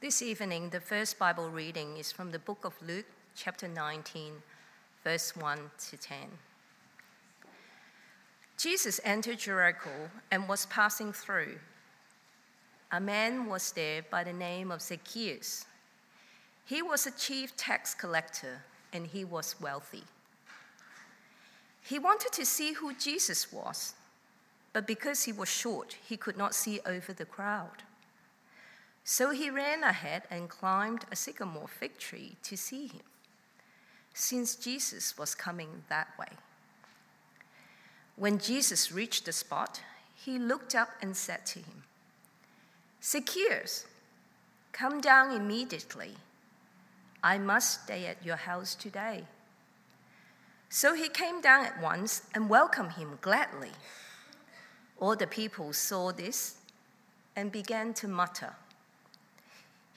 This 0.00 0.22
evening, 0.22 0.70
the 0.70 0.78
first 0.78 1.18
Bible 1.18 1.50
reading 1.50 1.96
is 1.96 2.12
from 2.12 2.30
the 2.30 2.38
book 2.38 2.64
of 2.64 2.72
Luke, 2.86 3.04
chapter 3.34 3.66
19, 3.66 4.32
verse 5.02 5.34
1 5.34 5.58
to 5.90 5.96
10. 5.96 6.16
Jesus 8.56 9.00
entered 9.02 9.40
Jericho 9.40 10.08
and 10.30 10.48
was 10.48 10.66
passing 10.66 11.12
through. 11.12 11.58
A 12.92 13.00
man 13.00 13.46
was 13.46 13.72
there 13.72 14.02
by 14.08 14.22
the 14.22 14.32
name 14.32 14.70
of 14.70 14.82
Zacchaeus. 14.82 15.66
He 16.64 16.80
was 16.80 17.08
a 17.08 17.18
chief 17.18 17.56
tax 17.56 17.92
collector 17.92 18.62
and 18.92 19.04
he 19.04 19.24
was 19.24 19.60
wealthy. 19.60 20.04
He 21.82 21.98
wanted 21.98 22.30
to 22.34 22.46
see 22.46 22.72
who 22.72 22.94
Jesus 22.94 23.52
was, 23.52 23.94
but 24.72 24.86
because 24.86 25.24
he 25.24 25.32
was 25.32 25.48
short, 25.48 25.96
he 26.08 26.16
could 26.16 26.36
not 26.36 26.54
see 26.54 26.78
over 26.86 27.12
the 27.12 27.24
crowd. 27.24 27.82
So 29.10 29.30
he 29.30 29.48
ran 29.48 29.84
ahead 29.84 30.24
and 30.30 30.50
climbed 30.50 31.06
a 31.10 31.16
sycamore 31.16 31.66
fig 31.66 31.96
tree 31.96 32.36
to 32.42 32.58
see 32.58 32.88
him, 32.88 33.06
since 34.12 34.54
Jesus 34.54 35.16
was 35.16 35.34
coming 35.34 35.84
that 35.88 36.08
way. 36.18 36.28
When 38.16 38.36
Jesus 38.36 38.92
reached 38.92 39.24
the 39.24 39.32
spot, 39.32 39.80
he 40.14 40.38
looked 40.38 40.74
up 40.74 40.90
and 41.00 41.16
said 41.16 41.46
to 41.46 41.60
him, 41.60 41.84
Zacchaeus, 43.02 43.86
come 44.72 45.00
down 45.00 45.34
immediately. 45.34 46.16
I 47.22 47.38
must 47.38 47.84
stay 47.84 48.04
at 48.04 48.22
your 48.22 48.36
house 48.36 48.74
today. 48.74 49.24
So 50.68 50.92
he 50.92 51.08
came 51.08 51.40
down 51.40 51.64
at 51.64 51.80
once 51.80 52.24
and 52.34 52.50
welcomed 52.50 52.92
him 52.92 53.16
gladly. 53.22 53.72
All 55.00 55.16
the 55.16 55.26
people 55.26 55.72
saw 55.72 56.12
this 56.12 56.56
and 57.34 57.50
began 57.50 57.94
to 57.94 58.06
mutter. 58.06 58.54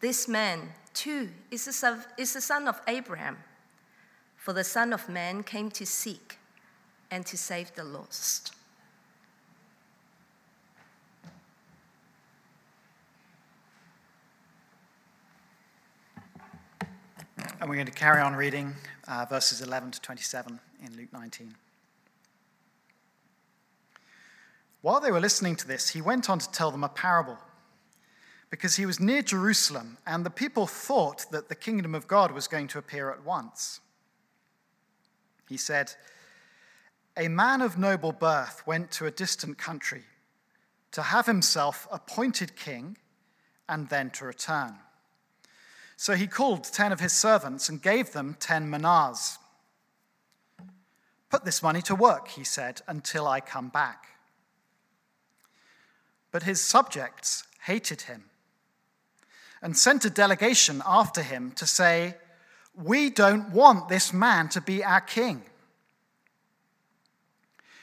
this 0.00 0.26
man, 0.26 0.70
too, 0.94 1.28
is 1.50 1.66
the, 1.66 1.72
son, 1.72 2.68
of 2.68 2.80
Abraham. 2.88 3.36
For 4.36 4.54
the 4.54 4.64
Son 4.64 4.92
of 4.92 5.08
Man 5.08 5.42
came 5.42 5.70
to 5.72 5.84
seek 5.84 6.38
and 7.10 7.26
to 7.26 7.36
save 7.36 7.74
the 7.74 7.84
lost. 7.84 8.54
And 17.60 17.68
we're 17.68 17.76
going 17.76 17.86
to 17.86 17.92
carry 17.92 18.22
on 18.22 18.34
reading 18.34 18.74
uh, 19.06 19.26
verses 19.28 19.60
11 19.60 19.90
to 19.90 20.00
27 20.00 20.58
in 20.82 20.96
Luke 20.96 21.12
19. 21.12 21.54
While 24.80 25.00
they 25.00 25.10
were 25.10 25.20
listening 25.20 25.56
to 25.56 25.68
this, 25.68 25.90
he 25.90 26.00
went 26.00 26.30
on 26.30 26.38
to 26.38 26.50
tell 26.50 26.70
them 26.70 26.84
a 26.84 26.88
parable 26.88 27.36
because 28.50 28.76
he 28.76 28.84
was 28.84 28.98
near 28.98 29.22
Jerusalem, 29.22 29.96
and 30.04 30.26
the 30.26 30.30
people 30.30 30.66
thought 30.66 31.30
that 31.30 31.48
the 31.48 31.54
kingdom 31.54 31.94
of 31.94 32.08
God 32.08 32.32
was 32.32 32.48
going 32.48 32.66
to 32.68 32.78
appear 32.78 33.10
at 33.10 33.24
once. 33.24 33.80
He 35.48 35.56
said, 35.56 35.92
A 37.16 37.28
man 37.28 37.62
of 37.62 37.78
noble 37.78 38.12
birth 38.12 38.66
went 38.66 38.90
to 38.92 39.06
a 39.06 39.10
distant 39.10 39.56
country 39.56 40.02
to 40.90 41.02
have 41.02 41.26
himself 41.26 41.86
appointed 41.92 42.56
king 42.56 42.96
and 43.68 43.88
then 43.88 44.10
to 44.10 44.24
return. 44.24 44.74
So 45.96 46.14
he 46.14 46.26
called 46.26 46.64
ten 46.64 46.90
of 46.90 46.98
his 46.98 47.12
servants 47.12 47.68
and 47.68 47.80
gave 47.80 48.12
them 48.12 48.36
ten 48.40 48.68
minas. 48.68 49.38
Put 51.28 51.44
this 51.44 51.62
money 51.62 51.82
to 51.82 51.94
work, 51.94 52.28
he 52.28 52.42
said, 52.42 52.80
until 52.88 53.28
I 53.28 53.38
come 53.38 53.68
back. 53.68 54.06
But 56.32 56.42
his 56.42 56.60
subjects 56.60 57.44
hated 57.62 58.02
him 58.02 58.29
and 59.62 59.76
sent 59.76 60.04
a 60.04 60.10
delegation 60.10 60.82
after 60.86 61.22
him 61.22 61.52
to 61.52 61.66
say, 61.66 62.14
We 62.74 63.10
don't 63.10 63.50
want 63.50 63.88
this 63.88 64.12
man 64.12 64.48
to 64.50 64.60
be 64.60 64.82
our 64.82 65.00
king. 65.00 65.42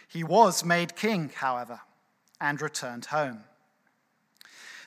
He 0.08 0.24
was 0.24 0.64
made 0.64 0.96
king, 0.96 1.32
however, 1.36 1.82
and 2.40 2.62
returned 2.62 3.06
home. 3.06 3.44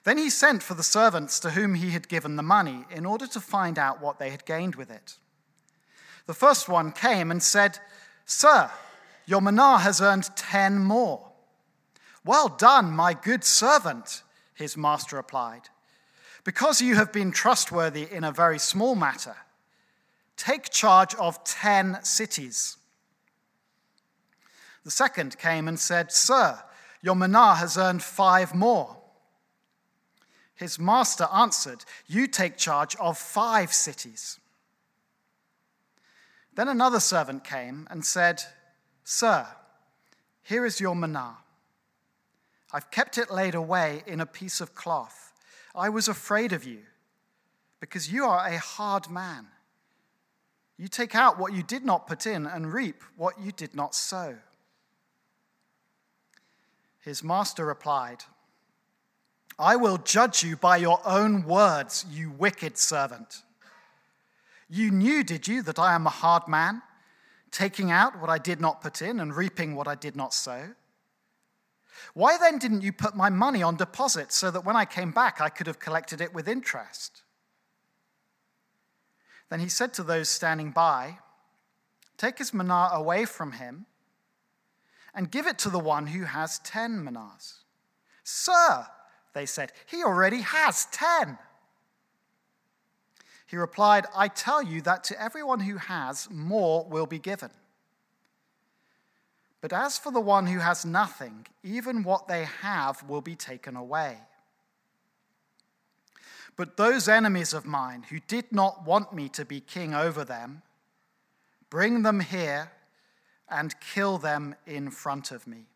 Then 0.04 0.16
he 0.16 0.30
sent 0.30 0.62
for 0.62 0.74
the 0.74 0.82
servants 0.82 1.38
to 1.40 1.50
whom 1.50 1.74
he 1.74 1.90
had 1.90 2.08
given 2.08 2.36
the 2.36 2.42
money 2.42 2.84
in 2.90 3.04
order 3.04 3.26
to 3.28 3.40
find 3.40 3.78
out 3.78 4.00
what 4.00 4.18
they 4.18 4.30
had 4.30 4.46
gained 4.46 4.76
with 4.76 4.90
it. 4.90 5.16
The 6.26 6.34
first 6.34 6.68
one 6.68 6.92
came 6.92 7.30
and 7.30 7.42
said, 7.42 7.78
Sir, 8.24 8.70
your 9.26 9.42
mina 9.42 9.78
has 9.78 10.00
earned 10.00 10.30
ten 10.36 10.78
more. 10.78 11.30
Well 12.24 12.48
done, 12.48 12.92
my 12.92 13.14
good 13.14 13.44
servant, 13.44 14.22
his 14.54 14.76
master 14.76 15.16
replied. 15.16 15.68
Because 16.44 16.80
you 16.80 16.94
have 16.94 17.12
been 17.12 17.32
trustworthy 17.32 18.06
in 18.10 18.24
a 18.24 18.32
very 18.32 18.58
small 18.58 18.94
matter, 18.94 19.36
take 20.36 20.70
charge 20.70 21.14
of 21.16 21.42
ten 21.44 21.98
cities. 22.02 22.76
The 24.84 24.90
second 24.90 25.38
came 25.38 25.68
and 25.68 25.78
said, 25.78 26.10
Sir, 26.10 26.58
your 27.02 27.14
mina 27.14 27.54
has 27.56 27.76
earned 27.76 28.02
five 28.02 28.54
more. 28.54 28.96
His 30.54 30.78
master 30.78 31.26
answered, 31.32 31.84
You 32.06 32.26
take 32.26 32.56
charge 32.56 32.96
of 32.96 33.18
five 33.18 33.72
cities. 33.72 34.38
Then 36.54 36.68
another 36.68 37.00
servant 37.00 37.44
came 37.44 37.86
and 37.90 38.04
said, 38.04 38.42
Sir, 39.04 39.46
here 40.42 40.64
is 40.64 40.80
your 40.80 40.96
mina. 40.96 41.36
I've 42.72 42.90
kept 42.90 43.18
it 43.18 43.30
laid 43.30 43.54
away 43.54 44.02
in 44.06 44.20
a 44.20 44.26
piece 44.26 44.60
of 44.60 44.74
cloth 44.74 45.29
I 45.74 45.88
was 45.88 46.08
afraid 46.08 46.52
of 46.52 46.64
you 46.64 46.80
because 47.80 48.12
you 48.12 48.24
are 48.24 48.46
a 48.46 48.58
hard 48.58 49.10
man. 49.10 49.46
You 50.76 50.88
take 50.88 51.14
out 51.14 51.38
what 51.38 51.52
you 51.52 51.62
did 51.62 51.84
not 51.84 52.06
put 52.06 52.26
in 52.26 52.46
and 52.46 52.72
reap 52.72 53.02
what 53.16 53.40
you 53.40 53.52
did 53.52 53.74
not 53.74 53.94
sow. 53.94 54.36
His 57.00 57.22
master 57.22 57.66
replied, 57.66 58.24
I 59.58 59.76
will 59.76 59.98
judge 59.98 60.42
you 60.42 60.56
by 60.56 60.78
your 60.78 61.00
own 61.04 61.44
words, 61.44 62.06
you 62.10 62.30
wicked 62.30 62.78
servant. 62.78 63.42
You 64.68 64.90
knew, 64.90 65.22
did 65.22 65.46
you, 65.48 65.62
that 65.62 65.78
I 65.78 65.94
am 65.94 66.06
a 66.06 66.10
hard 66.10 66.48
man, 66.48 66.82
taking 67.50 67.90
out 67.90 68.18
what 68.20 68.30
I 68.30 68.38
did 68.38 68.60
not 68.60 68.80
put 68.80 69.02
in 69.02 69.20
and 69.20 69.36
reaping 69.36 69.74
what 69.74 69.88
I 69.88 69.96
did 69.96 70.16
not 70.16 70.32
sow? 70.32 70.70
Why 72.14 72.36
then 72.38 72.58
didn't 72.58 72.82
you 72.82 72.92
put 72.92 73.16
my 73.16 73.30
money 73.30 73.62
on 73.62 73.76
deposit 73.76 74.32
so 74.32 74.50
that 74.50 74.64
when 74.64 74.76
I 74.76 74.84
came 74.84 75.12
back 75.12 75.40
I 75.40 75.48
could 75.48 75.66
have 75.66 75.78
collected 75.78 76.20
it 76.20 76.34
with 76.34 76.48
interest? 76.48 77.22
Then 79.48 79.60
he 79.60 79.68
said 79.68 79.92
to 79.94 80.02
those 80.02 80.28
standing 80.28 80.70
by, 80.70 81.18
Take 82.16 82.38
his 82.38 82.52
mina 82.52 82.90
away 82.92 83.24
from 83.24 83.52
him 83.52 83.86
and 85.14 85.30
give 85.30 85.46
it 85.46 85.58
to 85.58 85.70
the 85.70 85.78
one 85.78 86.08
who 86.08 86.24
has 86.24 86.58
ten 86.60 87.02
minas. 87.02 87.60
Sir, 88.22 88.86
they 89.32 89.46
said, 89.46 89.72
he 89.86 90.04
already 90.04 90.42
has 90.42 90.86
ten. 90.92 91.38
He 93.46 93.56
replied, 93.56 94.06
I 94.14 94.28
tell 94.28 94.62
you 94.62 94.80
that 94.82 95.02
to 95.04 95.20
everyone 95.20 95.60
who 95.60 95.76
has, 95.76 96.28
more 96.30 96.86
will 96.88 97.06
be 97.06 97.18
given 97.18 97.50
but 99.60 99.72
as 99.72 99.98
for 99.98 100.10
the 100.10 100.20
one 100.20 100.46
who 100.46 100.58
has 100.58 100.84
nothing, 100.84 101.46
even 101.62 102.02
what 102.02 102.28
they 102.28 102.44
have 102.44 103.02
will 103.08 103.20
be 103.20 103.36
taken 103.36 103.76
away. 103.76 104.18
But 106.56 106.76
those 106.76 107.08
enemies 107.08 107.52
of 107.54 107.66
mine 107.66 108.04
who 108.10 108.20
did 108.20 108.52
not 108.52 108.84
want 108.84 109.12
me 109.12 109.28
to 109.30 109.44
be 109.44 109.60
king 109.60 109.94
over 109.94 110.24
them, 110.24 110.62
bring 111.68 112.02
them 112.02 112.20
here 112.20 112.70
and 113.48 113.74
kill 113.80 114.18
them 114.18 114.54
in 114.66 114.90
front 114.90 115.30
of 115.30 115.46
me. 115.46 115.66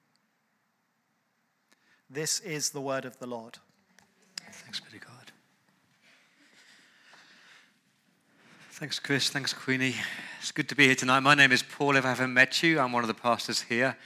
This 2.09 2.41
is 2.41 2.71
the 2.71 2.81
word 2.81 3.05
of 3.05 3.19
the 3.19 3.27
Lord. 3.27 3.59
Thanks 4.53 4.81
be 4.81 4.99
to 4.99 5.05
God. 5.05 5.33
Thanks, 8.73 8.99
Chris. 8.99 9.31
Thanks, 9.31 9.53
Queenie. 9.53 9.97
It's 10.45 10.53
good 10.53 10.69
to 10.69 10.75
be 10.75 10.85
here 10.85 10.95
tonight. 10.95 11.21
My 11.21 11.35
name 11.35 11.53
is 11.53 11.63
Paul. 11.63 11.97
If 11.97 12.05
I 12.05 12.11
haven't 12.11 12.35
met 12.35 12.63
you, 12.63 12.79
I'm 12.79 12.93
one 12.93 13.03
of 13.03 13.09
the 13.09 13.15
pastors 13.15 13.63
here. 13.63 13.97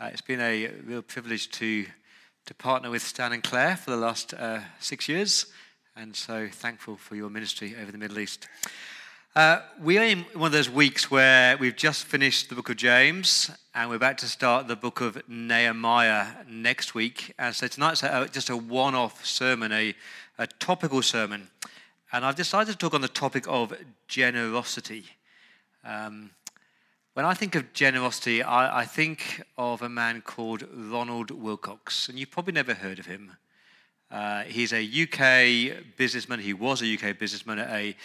Uh, 0.00 0.10
it's 0.12 0.20
been 0.20 0.40
a 0.40 0.68
real 0.86 1.02
privilege 1.02 1.50
to, 1.50 1.84
to 2.46 2.54
partner 2.54 2.90
with 2.90 3.02
Stan 3.02 3.32
and 3.32 3.42
Claire 3.42 3.76
for 3.76 3.90
the 3.90 3.96
last 3.96 4.32
uh, 4.32 4.60
six 4.78 5.08
years 5.08 5.46
and 5.96 6.14
so 6.14 6.46
thankful 6.46 6.94
for 6.94 7.16
your 7.16 7.28
ministry 7.28 7.74
over 7.82 7.90
the 7.90 7.98
Middle 7.98 8.20
East. 8.20 8.46
Uh, 9.34 9.62
we 9.82 9.98
are 9.98 10.04
in 10.04 10.20
one 10.34 10.46
of 10.46 10.52
those 10.52 10.70
weeks 10.70 11.10
where 11.10 11.56
we've 11.56 11.74
just 11.74 12.04
finished 12.04 12.50
the 12.50 12.54
book 12.54 12.70
of 12.70 12.76
James 12.76 13.50
and 13.74 13.90
we're 13.90 13.96
about 13.96 14.18
to 14.18 14.28
start 14.28 14.68
the 14.68 14.76
book 14.76 15.00
of 15.00 15.20
Nehemiah 15.28 16.44
next 16.48 16.94
week. 16.94 17.34
And 17.36 17.52
so 17.52 17.66
tonight's 17.66 18.04
a, 18.04 18.28
just 18.30 18.48
a 18.48 18.56
one 18.56 18.94
off 18.94 19.26
sermon, 19.26 19.72
a, 19.72 19.96
a 20.38 20.46
topical 20.46 21.02
sermon. 21.02 21.48
And 22.12 22.24
I've 22.24 22.36
decided 22.36 22.70
to 22.70 22.78
talk 22.78 22.94
on 22.94 23.00
the 23.00 23.08
topic 23.08 23.46
of 23.48 23.74
generosity. 24.06 25.06
Um, 25.84 26.30
when 27.14 27.24
I 27.24 27.32
think 27.32 27.54
of 27.54 27.72
generosity, 27.72 28.42
I, 28.42 28.80
I, 28.80 28.84
think 28.84 29.42
of 29.56 29.80
a 29.80 29.88
man 29.88 30.20
called 30.20 30.64
Ronald 30.72 31.30
Wilcox, 31.30 32.08
and 32.08 32.18
you've 32.18 32.30
probably 32.30 32.52
never 32.52 32.74
heard 32.74 32.98
of 32.98 33.06
him. 33.06 33.32
Uh, 34.10 34.42
he's 34.42 34.72
a 34.74 34.82
UK 34.82 35.96
businessman. 35.96 36.40
He 36.40 36.52
was 36.52 36.82
a 36.82 36.94
UK 36.94 37.18
businessman, 37.18 37.60
a, 37.60 37.96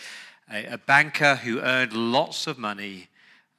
a, 0.51 0.65
a 0.73 0.77
banker 0.77 1.35
who 1.35 1.59
earned 1.59 1.91
lots 1.91 2.47
of 2.47 2.57
money. 2.57 3.09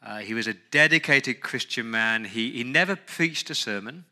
Uh, 0.03 0.19
he 0.19 0.33
was 0.33 0.47
a 0.47 0.55
dedicated 0.71 1.41
Christian 1.41 1.91
man. 1.91 2.25
He, 2.25 2.53
he 2.53 2.65
never 2.65 2.97
preached 2.97 3.51
a 3.51 3.55
sermon, 3.55 4.05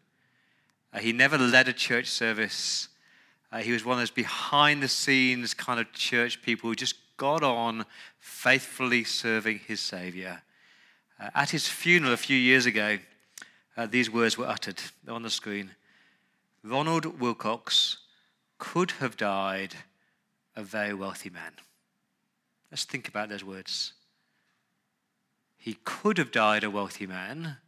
uh, 0.93 0.99
he 0.99 1.12
never 1.12 1.39
led 1.39 1.67
a 1.67 1.73
church 1.73 2.09
service. 2.09 2.89
Uh, 3.50 3.59
he 3.59 3.73
was 3.73 3.85
one 3.85 3.95
of 3.95 4.00
those 4.00 4.11
behind 4.11 4.83
the 4.83 4.89
scenes 4.89 5.55
kind 5.55 5.81
of 5.81 5.93
church 5.93 6.43
people 6.43 6.69
who 6.69 6.75
just 6.75 6.97
got 7.16 7.43
on 7.43 7.87
faithfully 8.19 9.05
serving 9.05 9.61
his 9.61 9.81
Savior. 9.81 10.43
Uh, 11.20 11.31
at 11.34 11.50
his 11.50 11.69
funeral 11.69 12.12
a 12.12 12.16
few 12.16 12.37
years 12.37 12.66
ago, 12.66 12.99
uh, 13.76 13.87
these 13.87 14.11
words 14.11 14.38
were 14.38 14.46
uttered 14.46 14.81
on 15.08 15.22
the 15.22 15.31
screen 15.31 15.70
Ronald 16.62 17.20
Wilcox 17.20 17.99
could 18.56 18.93
have 18.93 19.19
died 19.19 19.75
a 20.56 20.62
very 20.62 20.94
wealthy 20.94 21.28
man. 21.28 21.52
Let's 22.70 22.84
think 22.84 23.06
about 23.06 23.28
those 23.28 23.44
words. 23.44 23.93
He 25.58 25.76
could 25.84 26.16
have 26.16 26.32
died 26.32 26.64
a 26.64 26.70
wealthy 26.70 27.06
man, 27.06 27.58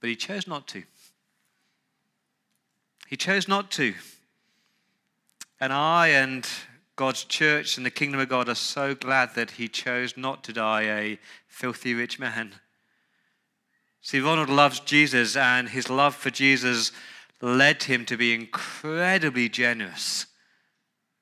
but 0.00 0.08
he 0.08 0.16
chose 0.16 0.46
not 0.46 0.66
to. 0.68 0.84
He 3.08 3.16
chose 3.16 3.46
not 3.46 3.70
to. 3.72 3.94
And 5.60 5.72
I 5.72 6.08
and 6.08 6.48
God's 7.00 7.24
church 7.24 7.78
and 7.78 7.86
the 7.86 7.90
kingdom 7.90 8.20
of 8.20 8.28
God 8.28 8.46
are 8.50 8.54
so 8.54 8.94
glad 8.94 9.34
that 9.34 9.52
he 9.52 9.68
chose 9.68 10.18
not 10.18 10.44
to 10.44 10.52
die 10.52 10.82
a 10.82 11.18
filthy 11.48 11.94
rich 11.94 12.18
man. 12.18 12.56
See, 14.02 14.20
Ronald 14.20 14.50
loves 14.50 14.80
Jesus, 14.80 15.34
and 15.34 15.70
his 15.70 15.88
love 15.88 16.14
for 16.14 16.28
Jesus 16.28 16.92
led 17.40 17.84
him 17.84 18.04
to 18.04 18.18
be 18.18 18.34
incredibly 18.34 19.48
generous, 19.48 20.26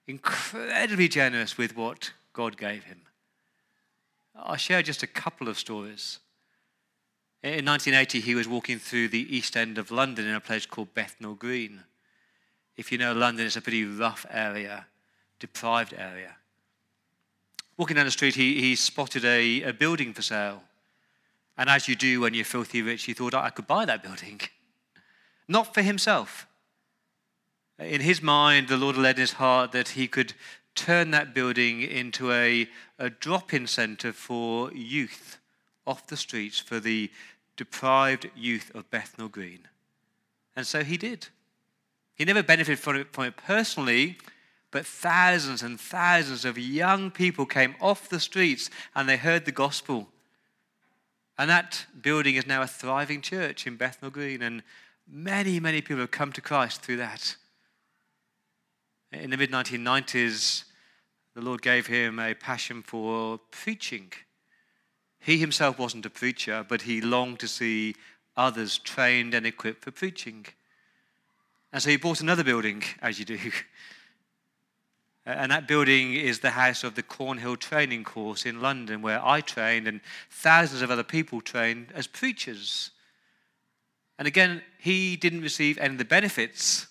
incredibly 0.09 1.07
generous 1.07 1.57
with 1.57 1.77
what 1.77 2.11
God 2.33 2.57
gave 2.57 2.83
him. 2.83 3.03
I'll 4.35 4.57
share 4.57 4.83
just 4.83 5.05
a 5.05 5.07
couple 5.07 5.47
of 5.47 5.61
stories. 5.61 6.19
In 7.45 7.65
1980, 7.65 8.19
he 8.19 8.35
was 8.35 8.49
walking 8.49 8.81
through 8.81 9.11
the 9.11 9.33
east 9.37 9.57
end 9.57 9.79
of 9.79 9.93
London 9.93 10.27
in 10.27 10.35
a 10.35 10.41
place 10.41 10.67
called 10.67 10.93
Bethnal 10.93 11.35
Green. 11.35 11.85
If 12.77 12.91
you 12.91 12.99
know 12.99 13.13
London, 13.13 13.47
it's 13.47 13.55
a 13.55 13.61
pretty 13.61 13.85
rough 13.85 14.27
area, 14.29 14.87
deprived 15.39 15.95
area. 15.97 16.37
Walking 17.77 17.97
down 17.97 18.07
the 18.07 18.11
street, 18.11 18.35
he, 18.35 18.61
he 18.61 18.75
spotted 18.75 19.25
a, 19.25 19.63
a 19.63 19.73
building 19.73 20.13
for 20.13 20.23
sale. 20.23 20.63
And 21.57 21.69
as 21.71 21.89
you 21.89 21.95
do 21.95 22.21
when 22.21 22.35
you're 22.35 22.45
filthy 22.45 22.83
rich, 22.83 23.05
he 23.05 23.15
thought, 23.15 23.35
I 23.35 23.51
could 23.51 23.67
buy 23.67 23.85
that 23.85 24.03
building. 24.03 24.41
not 25.49 25.73
for 25.73 25.83
himself. 25.83 26.47
In 27.79 28.01
his 28.01 28.21
mind, 28.21 28.69
the 28.69 28.77
Lord 28.77 28.97
led 28.97 29.17
in 29.17 29.21
his 29.21 29.33
heart 29.35 29.73
that 29.73 29.91
he 29.91 30.09
could 30.09 30.35
turn 30.75 31.11
that 31.13 31.35
building 31.35 31.83
into 31.83 32.33
a, 32.33 32.69
a 32.99 33.11
drop 33.11 33.55
in 33.55 33.67
center 33.67 34.13
for 34.13 34.73
youth 34.73 35.39
off 35.87 36.07
the 36.07 36.17
streets, 36.17 36.59
for 36.61 36.79
the 36.79 37.11
deprived 37.57 38.31
youth 38.37 38.71
of 38.75 38.91
Bethnal 38.91 39.29
Green. 39.29 39.61
And 40.55 40.67
so 40.67 40.85
he 40.85 40.97
did. 40.97 41.29
He 42.15 42.25
never 42.25 42.43
benefited 42.43 42.79
from 42.79 42.97
it, 42.97 43.13
from 43.13 43.25
it 43.25 43.37
personally, 43.37 44.19
but 44.71 44.87
thousands 44.87 45.63
and 45.63 45.81
thousands 45.81 46.45
of 46.45 46.59
young 46.59 47.11
people 47.11 47.47
came 47.47 47.75
off 47.81 48.09
the 48.09 48.21
streets 48.21 48.71
and 48.95 49.09
they 49.09 49.17
heard 49.17 49.45
the 49.45 49.53
gospel. 49.53 50.09
And 51.39 51.49
that 51.49 51.87
building 52.01 52.35
is 52.35 52.47
now 52.47 52.63
a 52.63 52.67
thriving 52.67 53.21
church 53.21 53.67
in 53.67 53.77
Bethnal 53.77 54.11
Green. 54.11 54.43
And 54.43 54.63
Many, 55.11 55.59
many 55.59 55.81
people 55.81 56.01
have 56.01 56.11
come 56.11 56.33
to 56.33 56.43
Christ 56.43 56.83
through 56.83 56.99
that. 56.99 57.37
In 59.11 59.31
the 59.31 59.39
mid 59.39 59.51
1990s, 59.51 60.65
the 61.35 61.41
Lord 61.41 61.63
gave 61.63 61.87
him 61.87 62.19
a 62.19 62.35
passion 62.35 62.83
for 62.83 63.39
preaching. 63.51 64.13
He 65.19 65.39
himself 65.39 65.79
wasn't 65.79 66.05
a 66.05 66.11
preacher, 66.11 66.65
but 66.69 66.83
he 66.83 67.01
longed 67.01 67.39
to 67.41 67.49
see 67.49 67.97
others 68.37 68.77
trained 68.77 69.33
and 69.33 69.47
equipped 69.47 69.83
for 69.83 69.91
preaching. 69.91 70.45
And 71.73 71.83
so 71.83 71.89
he 71.89 71.97
bought 71.97 72.21
another 72.21 72.45
building, 72.45 72.83
as 73.01 73.19
you 73.19 73.25
do. 73.25 73.39
And 75.29 75.53
that 75.53 75.69
building 75.69 76.15
is 76.15 76.41
the 76.41 76.53
house 76.53 76.83
of 76.85 76.95
the 76.95 77.03
Cornhill 77.03 77.59
Training 77.59 78.03
Course 78.03 78.47
in 78.47 78.63
London, 78.63 79.03
where 79.03 79.23
I 79.23 79.43
trained 79.43 79.87
and 79.87 80.01
thousands 80.31 80.81
of 80.81 80.91
other 80.91 81.03
people 81.03 81.43
trained 81.43 81.89
as 81.95 82.07
preachers. 82.07 82.93
And 84.19 84.27
again, 84.27 84.63
he 84.79 85.17
didn't 85.17 85.43
receive 85.43 85.77
any 85.77 85.93
of 85.93 85.99
the 85.99 86.07
benefits, 86.07 86.87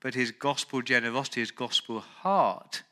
but 0.00 0.14
his 0.14 0.30
gospel 0.30 0.80
generosity, 0.80 1.40
his 1.40 1.50
gospel 1.50 2.00
heart, 2.00 2.82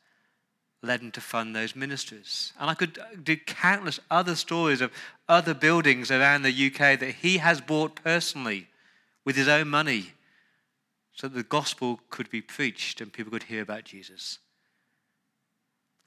led 0.83 1.01
him 1.01 1.13
to 1.13 1.21
fund 1.23 1.57
those 1.57 1.75
ministries. 1.75 2.53
And 2.61 2.69
I 2.69 2.75
could 2.75 2.99
uh, 2.99 3.05
do 3.23 3.39
countless 3.39 4.01
other 4.11 4.35
stories 4.35 4.83
of 4.83 4.93
other 5.31 5.55
buildings 5.55 6.11
around 6.11 6.43
the 6.43 6.67
UK 6.67 7.01
that 7.01 7.17
he 7.23 7.39
has 7.39 7.63
bought 7.63 8.05
personally 8.05 8.69
with 9.25 9.35
his 9.35 9.49
own 9.49 9.69
money 9.69 10.13
so 11.17 11.27
that 11.27 11.35
the 11.35 11.43
gospel 11.43 11.99
could 12.09 12.31
be 12.31 12.41
preached 12.41 13.01
and 13.01 13.13
people 13.13 13.33
could 13.33 13.45
hear 13.45 13.63
about 13.63 13.85
Jesus. 13.85 14.39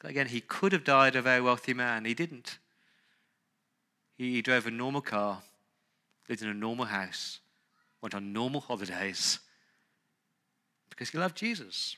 Again, 0.01 0.27
he 0.27 0.39
could 0.39 0.71
have 0.71 0.85
died 0.85 1.17
a 1.17 1.21
very 1.21 1.41
wealthy 1.41 1.73
man. 1.73 2.05
He 2.05 2.13
didn't. 2.13 2.57
He 4.17 4.41
drove 4.41 4.65
a 4.65 4.71
normal 4.71 5.01
car 5.01 5.41
lived 6.29 6.43
in 6.43 6.49
a 6.49 6.53
normal 6.53 6.85
house, 6.85 7.39
went 8.01 8.13
on 8.13 8.31
normal 8.31 8.61
holidays 8.61 9.39
because 10.89 11.09
he 11.09 11.17
loved 11.17 11.35
Jesus. 11.35 11.97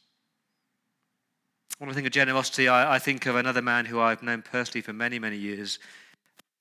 When 1.77 1.89
I 1.89 1.93
think 1.93 2.07
of 2.07 2.13
generosity, 2.13 2.67
I, 2.67 2.95
I, 2.95 2.99
think 2.99 3.25
of 3.25 3.35
another 3.35 3.61
man 3.61 3.85
who 3.85 3.99
I've 3.99 4.23
known 4.23 4.41
personally 4.41 4.81
for 4.81 4.93
many, 4.93 5.19
many 5.19 5.35
years. 5.35 5.79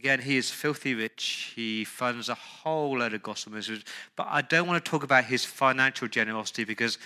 Again, 0.00 0.20
he 0.20 0.36
is 0.36 0.50
filthy 0.50 0.94
rich. 0.94 1.52
He 1.54 1.84
funds 1.84 2.28
a 2.28 2.34
whole 2.34 2.98
load 2.98 3.14
of 3.14 3.22
gospel 3.22 3.52
ministries. 3.52 3.84
But 4.16 4.26
I 4.30 4.42
don't 4.42 4.66
want 4.66 4.84
to 4.84 4.90
talk 4.90 5.02
about 5.02 5.24
his 5.24 5.44
financial 5.44 6.08
generosity 6.08 6.64
because, 6.64 6.98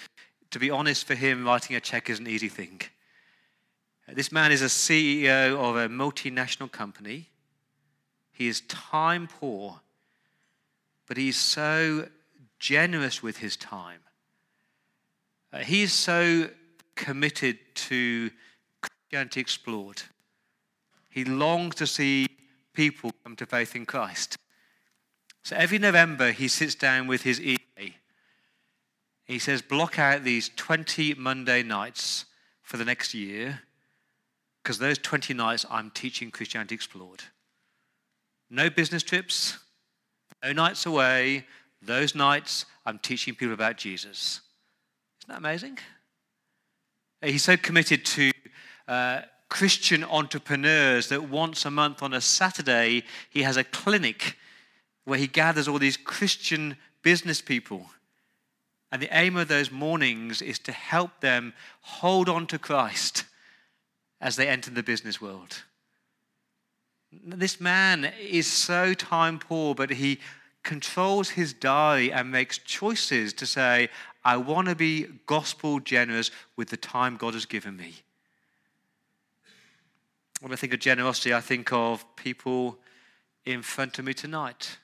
to 0.51 0.59
be 0.59 0.71
honest, 0.71 1.07
for 1.07 1.15
him, 1.15 1.45
writing 1.45 1.77
a 1.77 1.81
check 1.81 2.09
is 2.09 2.21
an 2.21 2.29
easy 2.29 2.49
thing. 2.49 2.81
This 4.09 4.31
man 4.31 4.53
is 4.53 4.63
a 4.63 4.67
CEO 4.67 5.57
of 5.57 5.77
a 5.77 5.89
multinational 5.89 6.71
company. 6.71 7.31
He 8.33 8.49
is 8.49 8.63
time 8.63 9.29
poor 9.29 9.81
but 11.07 11.17
he's 11.17 11.37
so 11.37 12.09
generous 12.59 13.23
with 13.23 13.39
his 13.39 13.57
time. 13.57 14.01
Uh, 15.53 15.59
he 15.59 15.83
is 15.83 15.93
so 15.93 16.49
committed 16.95 17.59
to 17.75 18.31
Christianity 18.81 19.41
explored. 19.41 20.03
He 21.11 21.25
longs 21.25 21.77
to 21.77 21.87
see 21.87 22.27
people 22.75 23.13
come 23.23 23.37
to 23.37 23.47
faith 23.47 23.75
in 23.75 23.87
Christ. 23.87 24.37
So 25.43 25.57
every 25.57 25.79
November, 25.79 26.33
he 26.33 26.49
sits 26.49 26.75
down 26.75 27.07
with 27.07 27.23
his 27.23 27.41
EA. 27.41 27.59
He 29.25 29.39
says, 29.39 29.63
block 29.63 29.99
out 29.99 30.25
these 30.25 30.51
20 30.57 31.15
Monday 31.15 31.63
nights 31.63 32.27
for 32.63 32.77
the 32.77 32.85
next 32.85 33.15
year, 33.15 33.61
because 34.63 34.79
those 34.79 34.99
20 34.99 35.35
nights 35.35 35.65
I'm 35.71 35.91
teaching 35.91 36.31
Christianity 36.31 36.75
Explored. 36.75 37.23
No 38.51 38.71
business 38.71 39.03
trips, 39.03 39.59
no 40.43 40.53
nights 40.53 40.87
away. 40.87 41.47
Those 41.83 42.15
nights, 42.15 42.65
I'm 42.87 42.99
teaching 42.99 43.35
people 43.35 43.55
about 43.55 43.77
Jesus. 43.77 44.41
Isn't 45.21 45.29
that 45.29 45.39
amazing? 45.39 45.79
He's 47.23 47.43
so 47.43 47.57
committed 47.57 48.05
to 48.07 48.31
uh, 48.89 49.21
Christian 49.49 50.05
entrepreneurs 50.05 51.09
that 51.09 51.29
once 51.29 51.65
a 51.65 51.71
month 51.71 52.03
on 52.03 52.13
a 52.13 52.21
Saturday, 52.21 53.05
he 53.31 53.43
has 53.43 53.57
a 53.57 53.65
clinic 53.65 54.37
where 55.05 55.19
he 55.19 55.27
gathers 55.27 55.69
all 55.69 55.79
these 55.79 55.97
Christian 55.97 56.77
business 57.03 57.41
people. 57.41 57.87
And 58.91 59.03
the 59.03 59.17
aim 59.17 59.37
of 59.37 59.49
those 59.49 59.71
mornings 59.71 60.41
is 60.41 60.59
to 60.61 60.73
help 60.73 61.21
them 61.21 61.53
hold 61.81 62.29
on 62.29 62.47
to 62.49 62.59
Christ 62.59 63.25
as 64.21 64.37
they 64.37 64.49
enter 64.49 64.71
the 64.71 64.83
business 64.83 65.21
world. 65.21 65.63
This 67.13 67.61
man 67.61 68.13
is 68.21 68.47
so 68.47 68.95
time 68.95 69.39
poor, 69.39 69.75
but 69.75 69.91
he 69.91 70.21
controls 70.63 71.31
his 71.31 71.53
diary 71.53 72.13
and 72.13 72.31
makes 72.31 72.59
choices 72.59 73.33
to 73.35 73.47
say, 73.47 73.89
I 74.25 74.39
want 74.39 74.69
to 74.69 74.75
be 74.75 75.07
gospel 75.27 75.81
generous 75.81 76.31
with 76.57 76.71
the 76.71 76.77
time 76.77 77.17
God 77.17 77.35
has 77.35 77.47
given 77.47 77.77
me. 77.77 78.04
When 80.45 80.53
I 80.53 80.57
think 80.57 80.75
of 80.75 80.81
generosity, 80.81 81.33
I 81.33 81.41
think 81.41 81.73
of 81.73 82.05
people 82.17 82.79
in 83.47 83.63
front 83.63 83.99
of 83.99 84.05
me 84.05 84.13
tonight 84.13 84.77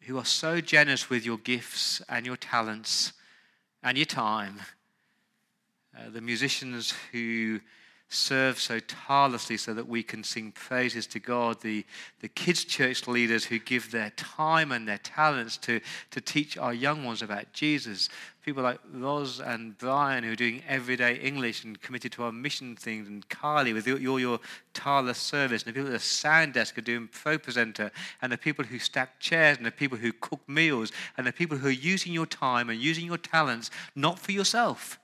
who 0.00 0.18
are 0.18 0.24
so 0.26 0.60
generous 0.60 1.08
with 1.08 1.24
your 1.24 1.38
gifts 1.38 2.02
and 2.06 2.26
your 2.26 2.36
talents 2.36 3.14
and 3.82 3.96
your 3.96 4.04
time. 4.04 4.60
Uh, 5.96 6.10
the 6.10 6.20
musicians 6.20 6.92
who 7.10 7.60
serve 8.10 8.58
so 8.58 8.80
tirelessly 8.80 9.56
so 9.56 9.72
that 9.72 9.88
we 9.88 10.02
can 10.02 10.24
sing 10.24 10.50
praises 10.50 11.06
to 11.06 11.20
God, 11.20 11.60
the, 11.60 11.86
the 12.20 12.28
kids' 12.28 12.64
church 12.64 13.06
leaders 13.06 13.44
who 13.44 13.60
give 13.60 13.92
their 13.92 14.10
time 14.10 14.72
and 14.72 14.86
their 14.86 14.98
talents 14.98 15.56
to, 15.58 15.80
to 16.10 16.20
teach 16.20 16.58
our 16.58 16.74
young 16.74 17.04
ones 17.04 17.22
about 17.22 17.52
Jesus, 17.52 18.08
people 18.44 18.64
like 18.64 18.80
Roz 18.92 19.38
and 19.38 19.78
Brian 19.78 20.24
who 20.24 20.32
are 20.32 20.36
doing 20.36 20.60
everyday 20.66 21.20
English 21.20 21.62
and 21.62 21.80
committed 21.80 22.10
to 22.12 22.24
our 22.24 22.32
mission 22.32 22.74
things, 22.74 23.06
and 23.06 23.26
Carly 23.28 23.72
with 23.72 23.86
your, 23.86 24.18
your 24.18 24.40
tireless 24.74 25.18
service, 25.18 25.62
and 25.62 25.72
the 25.72 25.78
people 25.78 25.88
at 25.88 25.92
the 25.92 26.00
sound 26.00 26.54
desk 26.54 26.76
are 26.78 26.82
doing 26.82 27.08
Pro 27.12 27.38
Presenter, 27.38 27.92
and 28.22 28.32
the 28.32 28.38
people 28.38 28.64
who 28.64 28.80
stack 28.80 29.20
chairs, 29.20 29.56
and 29.56 29.64
the 29.64 29.70
people 29.70 29.98
who 29.98 30.12
cook 30.12 30.40
meals, 30.48 30.90
and 31.16 31.24
the 31.24 31.32
people 31.32 31.56
who 31.56 31.68
are 31.68 31.70
using 31.70 32.12
your 32.12 32.26
time 32.26 32.70
and 32.70 32.80
using 32.80 33.06
your 33.06 33.18
talents 33.18 33.70
not 33.94 34.18
for 34.18 34.32
yourself 34.32 34.98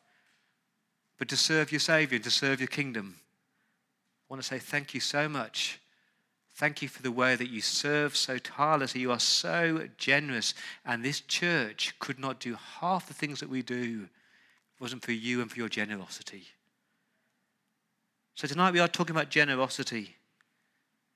but 1.19 1.29
to 1.29 1.37
serve 1.37 1.73
your 1.73 1.81
Savior, 1.81 2.17
and 2.17 2.25
to 2.25 2.31
serve 2.31 2.61
your 2.61 2.69
kingdom. 2.69 3.17
I 4.29 4.33
want 4.33 4.43
to 4.43 4.49
say 4.49 4.59
thank 4.59 4.95
you 4.95 5.01
so 5.01 5.29
much. 5.29 5.81
Thank 6.57 6.81
you 6.81 6.89
for 6.89 7.03
the 7.03 7.13
way 7.13 7.37
that 7.37 7.51
you 7.51 7.61
serve 7.61 8.17
so 8.17 8.39
tirelessly. 8.39 9.03
You 9.03 9.13
are 9.13 9.21
so 9.21 9.89
generous. 9.99 10.55
And 10.87 11.05
this 11.05 11.21
church 11.21 11.95
could 11.99 12.19
not 12.19 12.41
do 12.41 12.57
half 12.81 13.09
the 13.09 13.15
things 13.15 13.41
that 13.41 13.51
we 13.51 13.61
do 13.61 14.05
if 14.05 14.81
it 14.81 14.81
wasn't 14.81 15.05
for 15.05 15.13
you 15.13 15.43
and 15.43 15.51
for 15.51 15.59
your 15.59 15.69
generosity. 15.69 16.45
So 18.35 18.49
tonight 18.49 18.73
we 18.73 18.81
are 18.81 18.89
talking 18.89 19.15
about 19.15 19.29
generosity. 19.29 20.17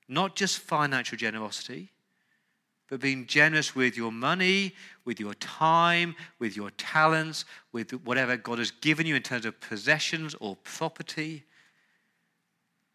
Not 0.07 0.35
just 0.35 0.59
financial 0.59 1.17
generosity, 1.17 1.89
but 2.91 2.99
being 2.99 3.25
generous 3.25 3.73
with 3.73 3.95
your 3.95 4.11
money, 4.11 4.75
with 5.05 5.17
your 5.17 5.33
time, 5.35 6.13
with 6.39 6.57
your 6.57 6.71
talents, 6.71 7.45
with 7.71 7.91
whatever 8.03 8.35
God 8.35 8.59
has 8.59 8.69
given 8.69 9.07
you 9.07 9.15
in 9.15 9.23
terms 9.23 9.45
of 9.45 9.57
possessions 9.61 10.35
or 10.41 10.57
property. 10.57 11.45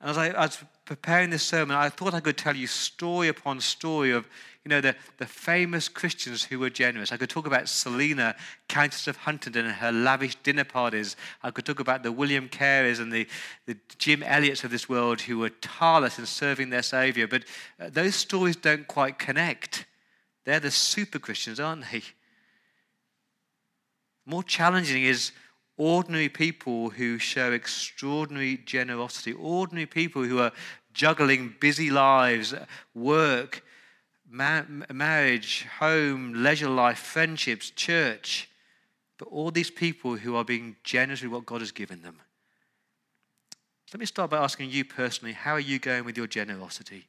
And 0.02 0.10
as 0.10 0.18
I, 0.18 0.32
was 0.32 0.62
preparing 0.84 1.30
this 1.30 1.42
sermon, 1.42 1.74
I 1.74 1.88
thought 1.88 2.12
I 2.12 2.20
could 2.20 2.36
tell 2.36 2.54
you 2.54 2.66
story 2.66 3.28
upon 3.28 3.58
story 3.58 4.10
of, 4.10 4.28
you 4.66 4.70
know, 4.70 4.80
the, 4.80 4.96
the 5.18 5.26
famous 5.26 5.88
Christians 5.88 6.42
who 6.42 6.58
were 6.58 6.70
generous. 6.70 7.12
I 7.12 7.16
could 7.16 7.30
talk 7.30 7.46
about 7.46 7.68
Selina, 7.68 8.34
Countess 8.66 9.06
of 9.06 9.16
Huntingdon, 9.18 9.64
and 9.64 9.74
her 9.76 9.92
lavish 9.92 10.34
dinner 10.42 10.64
parties. 10.64 11.14
I 11.44 11.52
could 11.52 11.64
talk 11.64 11.78
about 11.78 12.02
the 12.02 12.10
William 12.10 12.48
Careys 12.48 12.98
and 12.98 13.12
the, 13.12 13.28
the 13.66 13.76
Jim 13.96 14.24
Elliots 14.24 14.64
of 14.64 14.72
this 14.72 14.88
world 14.88 15.20
who 15.20 15.38
were 15.38 15.50
tireless 15.50 16.18
in 16.18 16.26
serving 16.26 16.70
their 16.70 16.82
Savior. 16.82 17.28
But 17.28 17.44
uh, 17.78 17.90
those 17.90 18.16
stories 18.16 18.56
don't 18.56 18.88
quite 18.88 19.20
connect. 19.20 19.86
They're 20.44 20.58
the 20.58 20.72
super 20.72 21.20
Christians, 21.20 21.60
aren't 21.60 21.84
they? 21.92 22.02
More 24.24 24.42
challenging 24.42 25.04
is 25.04 25.30
ordinary 25.76 26.28
people 26.28 26.90
who 26.90 27.18
show 27.18 27.52
extraordinary 27.52 28.56
generosity, 28.64 29.32
ordinary 29.32 29.86
people 29.86 30.24
who 30.24 30.40
are 30.40 30.50
juggling 30.92 31.54
busy 31.60 31.88
lives, 31.88 32.52
work, 32.94 33.62
ma- 34.28 34.64
marriage, 34.92 35.66
home, 35.78 36.32
leisure 36.34 36.68
life, 36.68 36.98
friendships, 36.98 37.70
church. 37.70 38.48
But 39.18 39.28
all 39.28 39.50
these 39.50 39.70
people 39.70 40.16
who 40.16 40.36
are 40.36 40.44
being 40.44 40.76
generous 40.84 41.22
with 41.22 41.32
what 41.32 41.46
God 41.46 41.60
has 41.60 41.72
given 41.72 42.02
them. 42.02 42.20
Let 43.92 44.00
me 44.00 44.06
start 44.06 44.30
by 44.30 44.38
asking 44.38 44.70
you 44.70 44.84
personally 44.84 45.32
how 45.32 45.52
are 45.52 45.60
you 45.60 45.78
going 45.78 46.04
with 46.04 46.16
your 46.16 46.26
generosity? 46.26 47.06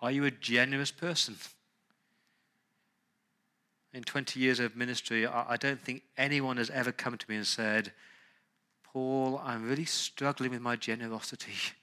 Are 0.00 0.10
you 0.10 0.24
a 0.24 0.30
generous 0.30 0.90
person? 0.90 1.36
in 3.92 4.02
20 4.02 4.38
years 4.38 4.60
of 4.60 4.76
ministry, 4.76 5.26
I 5.26 5.56
don't 5.56 5.80
think 5.80 6.02
anyone 6.16 6.58
has 6.58 6.70
ever 6.70 6.92
come 6.92 7.16
to 7.16 7.26
me 7.28 7.36
and 7.36 7.46
said, 7.46 7.92
Paul, 8.84 9.40
I'm 9.44 9.68
really 9.68 9.84
struggling 9.84 10.50
with 10.52 10.60
my 10.60 10.76
generosity. 10.76 11.54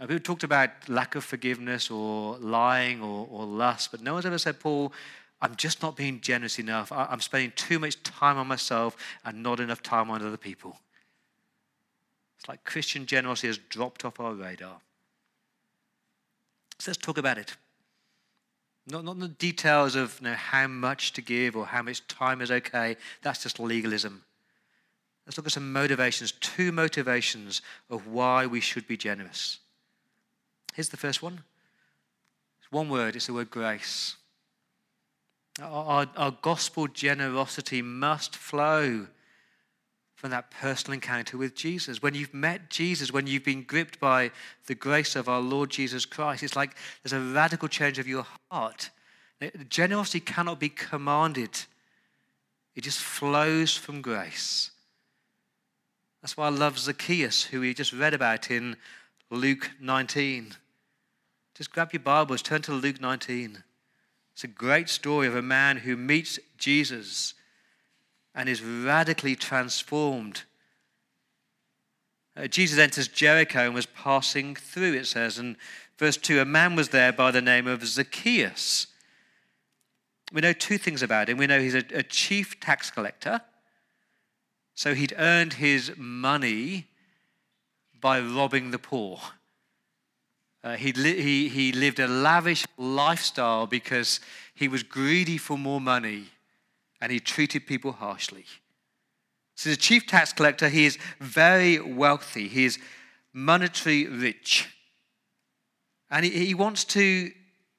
People 0.00 0.20
talked 0.20 0.44
about 0.44 0.70
lack 0.88 1.16
of 1.16 1.24
forgiveness 1.24 1.90
or 1.90 2.38
lying 2.38 3.02
or, 3.02 3.26
or 3.30 3.44
lust, 3.44 3.90
but 3.90 4.00
no 4.00 4.14
one's 4.14 4.26
ever 4.26 4.38
said, 4.38 4.60
Paul, 4.60 4.92
I'm 5.40 5.56
just 5.56 5.82
not 5.82 5.96
being 5.96 6.20
generous 6.20 6.58
enough. 6.58 6.92
I'm 6.92 7.20
spending 7.20 7.52
too 7.56 7.78
much 7.78 8.02
time 8.02 8.36
on 8.36 8.46
myself 8.46 8.96
and 9.24 9.42
not 9.42 9.60
enough 9.60 9.82
time 9.82 10.10
on 10.10 10.24
other 10.24 10.36
people. 10.36 10.78
It's 12.38 12.48
like 12.48 12.64
Christian 12.64 13.06
generosity 13.06 13.48
has 13.48 13.58
dropped 13.58 14.04
off 14.04 14.20
our 14.20 14.34
radar. 14.34 14.80
So 16.78 16.90
let's 16.90 16.98
talk 16.98 17.18
about 17.18 17.38
it. 17.38 17.56
Not, 18.86 19.04
not 19.04 19.18
the 19.18 19.28
details 19.28 19.96
of 19.96 20.18
you 20.20 20.28
know, 20.28 20.34
how 20.34 20.66
much 20.66 21.12
to 21.14 21.22
give 21.22 21.56
or 21.56 21.66
how 21.66 21.82
much 21.82 22.06
time 22.06 22.40
is 22.40 22.50
okay. 22.50 22.96
That's 23.22 23.42
just 23.42 23.58
legalism. 23.58 24.22
Let's 25.26 25.36
look 25.36 25.46
at 25.46 25.52
some 25.52 25.72
motivations, 25.72 26.32
two 26.32 26.72
motivations 26.72 27.62
of 27.90 28.06
why 28.06 28.46
we 28.46 28.60
should 28.60 28.86
be 28.88 28.96
generous. 28.96 29.58
Here's 30.78 30.90
the 30.90 30.96
first 30.96 31.24
one. 31.24 31.42
It's 32.60 32.70
one 32.70 32.88
word, 32.88 33.16
it's 33.16 33.26
the 33.26 33.32
word 33.32 33.50
grace. 33.50 34.14
Our, 35.60 36.06
our, 36.16 36.30
gospel 36.30 36.86
generosity 36.86 37.82
must 37.82 38.36
flow 38.36 39.08
from 40.14 40.30
that 40.30 40.52
personal 40.52 40.94
encounter 40.94 41.36
with 41.36 41.56
Jesus. 41.56 42.00
When 42.00 42.14
you've 42.14 42.32
met 42.32 42.70
Jesus, 42.70 43.10
when 43.10 43.26
you've 43.26 43.42
been 43.42 43.64
gripped 43.64 43.98
by 43.98 44.30
the 44.66 44.76
grace 44.76 45.16
of 45.16 45.28
our 45.28 45.40
Lord 45.40 45.70
Jesus 45.70 46.04
Christ, 46.04 46.44
it's 46.44 46.54
like 46.54 46.76
there's 47.02 47.12
a 47.12 47.34
radical 47.34 47.66
change 47.66 47.98
of 47.98 48.06
your 48.06 48.24
heart. 48.48 48.90
Generosity 49.68 50.20
cannot 50.20 50.60
be 50.60 50.68
commanded, 50.68 51.58
it 52.76 52.84
just 52.84 53.00
flows 53.00 53.76
from 53.76 54.00
grace. 54.00 54.70
That's 56.22 56.36
why 56.36 56.46
I 56.46 56.50
love 56.50 56.78
Zacchaeus, 56.78 57.42
who 57.42 57.62
we 57.62 57.74
just 57.74 57.92
read 57.92 58.14
about 58.14 58.52
in 58.52 58.76
Luke 59.28 59.72
19. 59.80 60.54
Just 61.58 61.72
grab 61.72 61.92
your 61.92 61.98
Bibles, 61.98 62.40
turn 62.40 62.62
to 62.62 62.72
Luke 62.72 63.00
19. 63.00 63.64
It's 64.32 64.44
a 64.44 64.46
great 64.46 64.88
story 64.88 65.26
of 65.26 65.34
a 65.34 65.42
man 65.42 65.78
who 65.78 65.96
meets 65.96 66.38
Jesus 66.56 67.34
and 68.32 68.48
is 68.48 68.62
radically 68.62 69.34
transformed. 69.34 70.44
Uh, 72.36 72.46
Jesus 72.46 72.78
enters 72.78 73.08
Jericho 73.08 73.58
and 73.58 73.74
was 73.74 73.86
passing 73.86 74.54
through, 74.54 74.94
it 74.94 75.08
says. 75.08 75.36
And 75.36 75.56
verse 75.98 76.16
2 76.16 76.38
a 76.38 76.44
man 76.44 76.76
was 76.76 76.90
there 76.90 77.12
by 77.12 77.32
the 77.32 77.42
name 77.42 77.66
of 77.66 77.84
Zacchaeus. 77.84 78.86
We 80.32 80.40
know 80.40 80.52
two 80.52 80.78
things 80.78 81.02
about 81.02 81.28
him. 81.28 81.38
We 81.38 81.48
know 81.48 81.58
he's 81.58 81.74
a, 81.74 81.82
a 81.92 82.04
chief 82.04 82.60
tax 82.60 82.88
collector. 82.88 83.40
So 84.76 84.94
he'd 84.94 85.14
earned 85.18 85.54
his 85.54 85.90
money 85.96 86.86
by 88.00 88.20
robbing 88.20 88.70
the 88.70 88.78
poor. 88.78 89.18
Uh, 90.64 90.76
he, 90.76 90.92
he, 90.92 91.48
he 91.48 91.72
lived 91.72 92.00
a 92.00 92.08
lavish 92.08 92.66
lifestyle 92.76 93.66
because 93.66 94.20
he 94.54 94.68
was 94.68 94.82
greedy 94.82 95.38
for 95.38 95.56
more 95.56 95.80
money 95.80 96.24
and 97.00 97.12
he 97.12 97.20
treated 97.20 97.66
people 97.66 97.92
harshly. 97.92 98.44
So, 99.54 99.70
the 99.70 99.76
chief 99.76 100.06
tax 100.06 100.32
collector, 100.32 100.68
he 100.68 100.86
is 100.86 100.98
very 101.20 101.80
wealthy, 101.80 102.48
he 102.48 102.64
is 102.64 102.78
monetary 103.32 104.06
rich. 104.06 104.68
And 106.10 106.24
he, 106.24 106.30
he 106.46 106.54
wants 106.54 106.84
to 106.86 107.30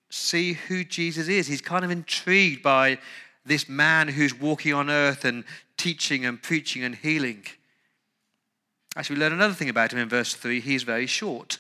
see 0.09 0.53
who 0.53 0.83
Jesus 0.83 1.27
is. 1.27 1.48
He's 1.48 1.62
kind 1.62 1.86
of 1.86 1.91
intrigued 1.91 2.63
by 2.63 3.00
this 3.45 3.69
man 3.69 4.07
who's 4.07 4.33
walking 4.33 4.74
on 4.74 4.89
earth 4.89 5.25
and 5.25 5.43
teaching 5.77 6.25
and 6.25 6.41
preaching 6.41 6.83
and 6.83 6.95
healing. 6.95 7.45
Actually, 8.95 9.17
we 9.17 9.21
learn 9.21 9.33
another 9.33 9.53
thing 9.53 9.69
about 9.69 9.93
him 9.93 10.00
in 10.00 10.09
verse 10.09 10.33
3 10.33 10.59
he's 10.59 10.83
very 10.83 11.07
short. 11.07 11.59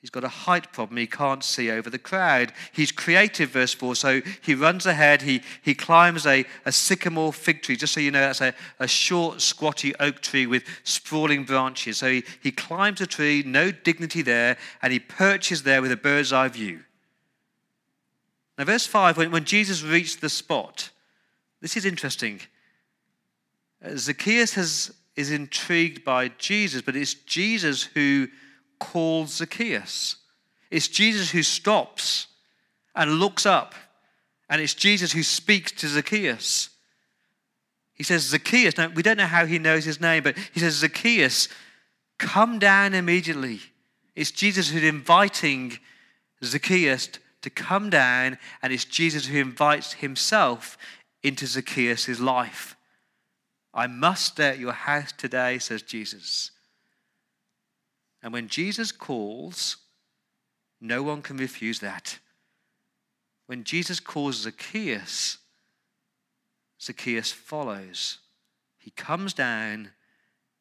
He's 0.00 0.10
got 0.10 0.22
a 0.22 0.28
height 0.28 0.72
problem. 0.72 0.96
He 0.96 1.08
can't 1.08 1.42
see 1.42 1.70
over 1.72 1.90
the 1.90 1.98
crowd. 1.98 2.52
He's 2.72 2.92
creative, 2.92 3.50
verse 3.50 3.74
4. 3.74 3.96
So 3.96 4.20
he 4.42 4.54
runs 4.54 4.86
ahead. 4.86 5.22
He, 5.22 5.42
he 5.60 5.74
climbs 5.74 6.24
a, 6.24 6.44
a 6.64 6.70
sycamore 6.70 7.32
fig 7.32 7.62
tree. 7.62 7.76
Just 7.76 7.94
so 7.94 8.00
you 8.00 8.12
know, 8.12 8.20
that's 8.20 8.40
a, 8.40 8.54
a 8.78 8.86
short, 8.86 9.40
squatty 9.40 9.94
oak 9.96 10.20
tree 10.20 10.46
with 10.46 10.62
sprawling 10.84 11.42
branches. 11.42 11.98
So 11.98 12.10
he, 12.10 12.24
he 12.40 12.52
climbs 12.52 13.00
a 13.00 13.06
tree, 13.06 13.42
no 13.44 13.72
dignity 13.72 14.22
there, 14.22 14.56
and 14.82 14.92
he 14.92 15.00
perches 15.00 15.64
there 15.64 15.82
with 15.82 15.90
a 15.90 15.96
bird's 15.96 16.32
eye 16.32 16.48
view. 16.48 16.84
Now, 18.56 18.64
verse 18.64 18.86
5, 18.86 19.16
when, 19.16 19.30
when 19.32 19.44
Jesus 19.44 19.82
reached 19.82 20.20
the 20.20 20.28
spot, 20.28 20.90
this 21.60 21.76
is 21.76 21.84
interesting. 21.84 22.40
Uh, 23.84 23.96
Zacchaeus 23.96 24.54
has, 24.54 24.94
is 25.16 25.32
intrigued 25.32 26.04
by 26.04 26.28
Jesus, 26.38 26.82
but 26.82 26.94
it's 26.94 27.14
Jesus 27.14 27.82
who 27.82 28.28
calls 28.78 29.36
Zacchaeus. 29.36 30.16
It's 30.70 30.88
Jesus 30.88 31.30
who 31.30 31.42
stops 31.42 32.26
and 32.94 33.18
looks 33.18 33.46
up, 33.46 33.74
and 34.48 34.60
it's 34.60 34.74
Jesus 34.74 35.12
who 35.12 35.22
speaks 35.22 35.72
to 35.72 35.88
Zacchaeus. 35.88 36.70
He 37.94 38.04
says, 38.04 38.22
Zacchaeus, 38.22 38.76
now 38.76 38.88
we 38.88 39.02
don't 39.02 39.16
know 39.16 39.26
how 39.26 39.46
he 39.46 39.58
knows 39.58 39.84
his 39.84 40.00
name, 40.00 40.22
but 40.22 40.36
he 40.52 40.60
says, 40.60 40.74
Zacchaeus, 40.74 41.48
come 42.18 42.58
down 42.58 42.94
immediately. 42.94 43.60
It's 44.14 44.30
Jesus 44.30 44.70
who's 44.70 44.84
inviting 44.84 45.78
Zacchaeus 46.42 47.08
to 47.42 47.50
come 47.50 47.90
down, 47.90 48.38
and 48.62 48.72
it's 48.72 48.84
Jesus 48.84 49.26
who 49.26 49.38
invites 49.38 49.94
himself 49.94 50.76
into 51.22 51.46
Zacchaeus' 51.46 52.20
life. 52.20 52.76
I 53.74 53.86
must 53.86 54.26
stay 54.26 54.48
at 54.48 54.58
your 54.58 54.72
house 54.72 55.12
today, 55.12 55.58
says 55.58 55.82
Jesus. 55.82 56.50
And 58.22 58.32
when 58.32 58.48
Jesus 58.48 58.92
calls, 58.92 59.76
no 60.80 61.02
one 61.02 61.22
can 61.22 61.36
refuse 61.36 61.80
that. 61.80 62.18
When 63.46 63.64
Jesus 63.64 64.00
calls 64.00 64.42
Zacchaeus, 64.42 65.38
Zacchaeus 66.80 67.32
follows. 67.32 68.18
He 68.78 68.90
comes 68.90 69.32
down 69.32 69.90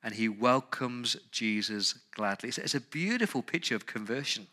and 0.04 0.16
he 0.16 0.30
welcomes 0.30 1.18
Jesus 1.32 1.94
gladly. 2.12 2.50
It's 2.50 2.76
a 2.76 2.82
beautiful 2.82 3.42
picture 3.42 3.76
of 3.76 3.86
conversion. 3.86 4.48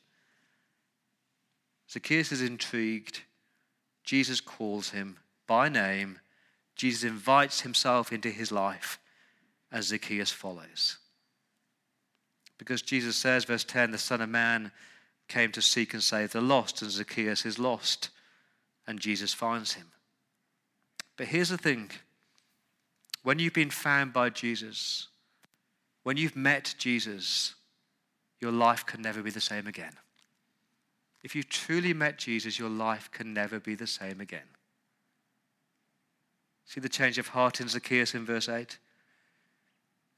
Zacchaeus 1.90 2.32
is 2.32 2.42
intrigued. 2.42 3.20
Jesus 4.02 4.40
calls 4.40 4.90
him 4.90 5.18
by 5.46 5.68
name. 5.68 6.18
Jesus 6.76 7.04
invites 7.04 7.60
himself 7.60 8.12
into 8.12 8.30
his 8.30 8.50
life 8.50 8.98
as 9.70 9.86
Zacchaeus 9.86 10.30
follows. 10.30 10.98
Because 12.58 12.82
Jesus 12.82 13.16
says, 13.16 13.44
verse 13.44 13.64
10, 13.64 13.90
the 13.90 13.98
Son 13.98 14.20
of 14.20 14.28
Man 14.28 14.70
came 15.28 15.52
to 15.52 15.62
seek 15.62 15.94
and 15.94 16.02
save 16.02 16.32
the 16.32 16.40
lost, 16.40 16.82
and 16.82 16.90
Zacchaeus 16.90 17.44
is 17.44 17.58
lost, 17.58 18.10
and 18.86 19.00
Jesus 19.00 19.32
finds 19.32 19.74
him. 19.74 19.86
But 21.16 21.28
here's 21.28 21.48
the 21.48 21.58
thing 21.58 21.90
when 23.22 23.38
you've 23.38 23.54
been 23.54 23.70
found 23.70 24.12
by 24.12 24.30
Jesus, 24.30 25.08
when 26.02 26.16
you've 26.16 26.36
met 26.36 26.74
Jesus, 26.78 27.54
your 28.40 28.52
life 28.52 28.84
can 28.84 29.00
never 29.00 29.22
be 29.22 29.30
the 29.30 29.40
same 29.40 29.66
again. 29.66 29.94
If 31.22 31.34
you 31.34 31.42
truly 31.42 31.94
met 31.94 32.18
Jesus, 32.18 32.58
your 32.58 32.68
life 32.68 33.10
can 33.10 33.32
never 33.32 33.58
be 33.58 33.74
the 33.74 33.86
same 33.86 34.20
again. 34.20 34.42
See 36.66 36.80
the 36.80 36.88
change 36.88 37.16
of 37.16 37.28
heart 37.28 37.60
in 37.60 37.68
Zacchaeus 37.68 38.14
in 38.14 38.26
verse 38.26 38.48
8? 38.48 38.78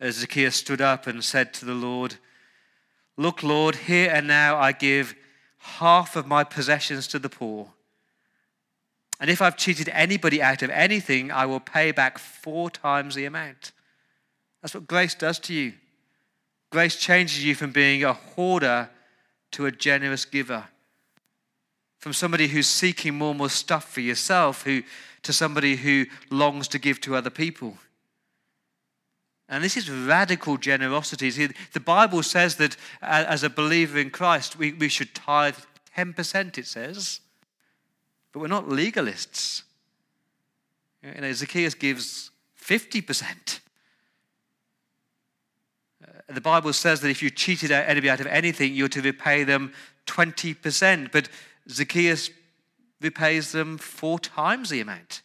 As 0.01 0.17
Zacchaeus 0.17 0.57
stood 0.57 0.81
up 0.81 1.07
and 1.07 1.25
said 1.25 1.55
to 1.55 1.65
the 1.65 1.75
Lord, 1.75 2.17
Look, 3.17 3.43
Lord, 3.43 3.77
here 3.77 4.11
and 4.13 4.27
now 4.27 4.59
I 4.59 4.73
give 4.73 5.15
half 5.59 6.17
of 6.17 6.27
my 6.27 6.45
possessions 6.45 7.07
to 7.09 7.19
the 7.19 7.29
poor. 7.29 7.73
And 9.19 9.31
if 9.31 9.41
I've 9.41 9.57
cheated 9.57 9.89
anybody 9.91 10.43
out 10.43 10.63
of 10.63 10.71
anything, 10.71 11.33
I 11.33 11.47
will 11.47 11.61
pay 11.61 11.91
back 11.93 12.19
four 12.19 12.71
times 12.71 13.15
the 13.15 13.25
amount. 13.25 13.73
That's 14.61 14.75
what 14.75 14.87
grace 14.87 15.15
does 15.15 15.39
to 15.41 15.55
you. 15.55 15.73
Grace 16.71 16.97
changes 16.97 17.45
you 17.45 17.55
from 17.55 17.73
being 17.73 18.05
a 18.05 18.13
hoarder 18.13 18.91
to 19.53 19.67
a 19.67 19.73
generous 19.73 20.25
giver. 20.25 20.65
From 21.99 22.13
somebody 22.13 22.49
who's 22.49 22.67
seeking 22.67 23.15
more 23.15 23.31
and 23.31 23.39
more 23.39 23.49
stuff 23.49 23.91
for 23.91 24.01
yourself 24.01 24.65
who, 24.65 24.83
to 25.23 25.33
somebody 25.33 25.77
who 25.77 26.07
longs 26.31 26.69
to 26.69 26.79
give 26.79 27.01
to 27.03 27.17
other 27.17 27.31
people. 27.31 27.79
And 29.49 29.63
this 29.63 29.77
is 29.77 29.89
radical 29.89 30.57
generosity. 30.57 31.31
The 31.31 31.81
Bible 31.81 32.23
says 32.23 32.57
that 32.57 32.77
as 33.01 33.43
a 33.43 33.51
believer 33.51 33.99
in 33.99 34.11
Christ, 34.11 34.59
we, 34.59 34.73
we 34.73 34.89
should 34.89 35.15
tithe 35.15 35.57
10%, 35.97 36.59
it 36.59 36.67
says. 36.67 37.21
But 38.33 38.41
we're 38.41 38.49
not 38.49 38.67
legalists. 38.67 39.63
You 41.03 41.21
know, 41.21 41.33
Zacchaeus 41.33 41.75
gives 41.75 42.31
50%. 42.61 43.61
Uh, 46.03 46.09
the 46.29 46.41
Bible 46.41 46.73
says 46.73 47.01
that 47.01 47.09
if 47.09 47.23
you 47.23 47.31
cheated 47.31 47.71
anybody 47.71 48.11
out 48.11 48.21
of 48.21 48.27
anything, 48.27 48.75
you're 48.75 48.89
to 48.89 49.01
repay 49.01 49.45
them 49.45 49.73
20%. 50.07 51.13
But 51.13 51.29
Zacchaeus 51.71 52.31
repays 53.01 53.53
them 53.53 53.79
four 53.79 54.19
times 54.19 54.71
the 54.71 54.81
amount. 54.81 55.23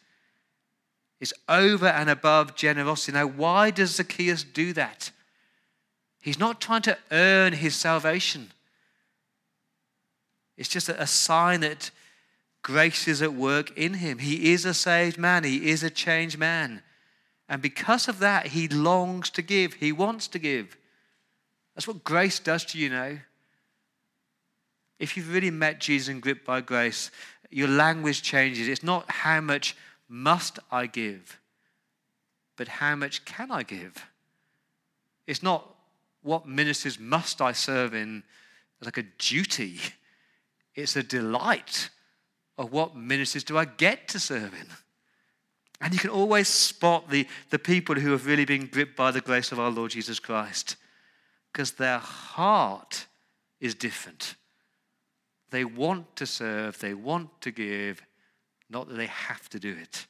It's 1.22 1.32
over 1.48 1.86
and 1.86 2.10
above 2.10 2.56
generosity. 2.56 3.12
Now, 3.12 3.26
why 3.26 3.70
does 3.70 3.94
Zacchaeus 3.94 4.44
do 4.44 4.74
that? 4.74 5.10
He's 6.20 6.38
not 6.38 6.60
trying 6.60 6.82
to 6.82 6.98
earn 7.10 7.54
his 7.54 7.74
salvation. 7.74 8.50
It's 10.58 10.68
just 10.68 10.90
a 10.90 11.06
sign 11.06 11.60
that 11.60 11.90
Grace 12.62 13.08
is 13.08 13.22
at 13.22 13.34
work 13.34 13.76
in 13.76 13.94
him. 13.94 14.18
He 14.18 14.52
is 14.52 14.64
a 14.64 14.72
saved 14.72 15.18
man, 15.18 15.44
he 15.44 15.70
is 15.70 15.82
a 15.82 15.90
changed 15.90 16.38
man. 16.38 16.82
And 17.48 17.60
because 17.60 18.08
of 18.08 18.20
that, 18.20 18.48
he 18.48 18.68
longs 18.68 19.28
to 19.30 19.42
give, 19.42 19.74
he 19.74 19.92
wants 19.92 20.28
to 20.28 20.38
give. 20.38 20.76
That's 21.74 21.88
what 21.88 22.04
grace 22.04 22.38
does 22.38 22.64
to 22.66 22.78
you 22.78 22.88
now. 22.88 23.18
If 24.98 25.16
you've 25.16 25.32
really 25.32 25.50
met 25.50 25.80
Jesus 25.80 26.08
and 26.08 26.22
gripped 26.22 26.46
by 26.46 26.60
grace, 26.60 27.10
your 27.50 27.68
language 27.68 28.22
changes. 28.22 28.68
It's 28.68 28.84
not 28.84 29.10
how 29.10 29.40
much 29.40 29.76
must 30.12 30.58
I 30.70 30.86
give, 30.86 31.40
but 32.56 32.68
how 32.68 32.94
much 32.94 33.24
can 33.24 33.50
I 33.50 33.62
give? 33.62 34.06
It's 35.26 35.42
not 35.42 35.66
what 36.22 36.46
ministries 36.46 37.00
must 37.00 37.40
I 37.40 37.52
serve 37.52 37.94
in 37.94 38.22
like 38.84 38.98
a 38.98 39.04
duty, 39.18 39.78
it's 40.74 40.96
a 40.96 41.02
delight 41.02 41.88
of 42.58 42.72
what 42.72 42.94
ministries 42.94 43.44
do 43.44 43.56
I 43.56 43.64
get 43.64 44.08
to 44.08 44.20
serve 44.20 44.52
in? 44.52 44.66
And 45.80 45.94
you 45.94 45.98
can 45.98 46.10
always 46.10 46.48
spot 46.48 47.08
the, 47.08 47.26
the 47.50 47.58
people 47.58 47.94
who 47.94 48.10
have 48.12 48.26
really 48.26 48.44
been 48.44 48.66
gripped 48.66 48.96
by 48.96 49.10
the 49.10 49.20
grace 49.20 49.50
of 49.50 49.58
our 49.58 49.70
Lord 49.70 49.92
Jesus 49.92 50.18
Christ 50.20 50.76
because 51.52 51.72
their 51.72 51.98
heart 51.98 53.06
is 53.60 53.74
different. 53.74 54.34
They 55.50 55.64
want 55.64 56.16
to 56.16 56.26
serve, 56.26 56.78
they 56.78 56.94
want 56.94 57.40
to 57.42 57.50
give, 57.50 58.02
not 58.72 58.88
that 58.88 58.94
they 58.94 59.06
have 59.06 59.48
to 59.50 59.58
do 59.58 59.76
it. 59.80 60.06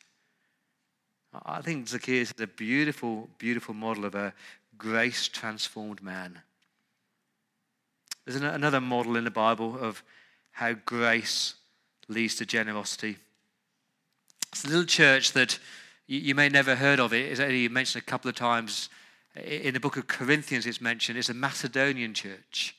I 1.44 1.60
think 1.62 1.88
Zacchaeus 1.88 2.32
is 2.32 2.40
a 2.40 2.46
beautiful, 2.46 3.28
beautiful 3.38 3.74
model 3.74 4.04
of 4.04 4.14
a 4.14 4.32
grace 4.78 5.28
transformed 5.28 6.02
man. 6.02 6.40
There's 8.24 8.40
another 8.40 8.80
model 8.80 9.16
in 9.16 9.24
the 9.24 9.30
Bible 9.30 9.76
of 9.80 10.02
how 10.52 10.74
grace 10.74 11.54
leads 12.08 12.36
to 12.36 12.46
generosity. 12.46 13.16
It's 14.52 14.64
a 14.64 14.68
little 14.68 14.84
church 14.84 15.32
that 15.32 15.58
you, 16.06 16.34
may 16.34 16.48
never 16.48 16.76
heard 16.76 17.00
of 17.00 17.12
it. 17.12 17.32
It's 17.32 17.40
only 17.40 17.68
mentioned 17.68 18.02
a 18.02 18.06
couple 18.06 18.28
of 18.28 18.36
times 18.36 18.90
in 19.34 19.72
the 19.72 19.80
book 19.80 19.96
of 19.96 20.06
Corinthians. 20.06 20.66
It's 20.66 20.80
mentioned. 20.80 21.18
It's 21.18 21.30
a 21.30 21.34
Macedonian 21.34 22.12
church. 22.12 22.76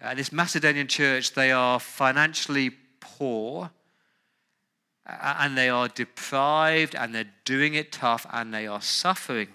And 0.00 0.18
this 0.18 0.32
Macedonian 0.32 0.88
church, 0.88 1.34
they 1.34 1.52
are 1.52 1.78
financially 1.78 2.70
poor 3.00 3.70
and 5.06 5.58
they 5.58 5.68
are 5.68 5.88
deprived 5.88 6.94
and 6.94 7.14
they're 7.14 7.32
doing 7.44 7.74
it 7.74 7.92
tough 7.92 8.26
and 8.32 8.54
they 8.54 8.66
are 8.66 8.80
suffering. 8.80 9.48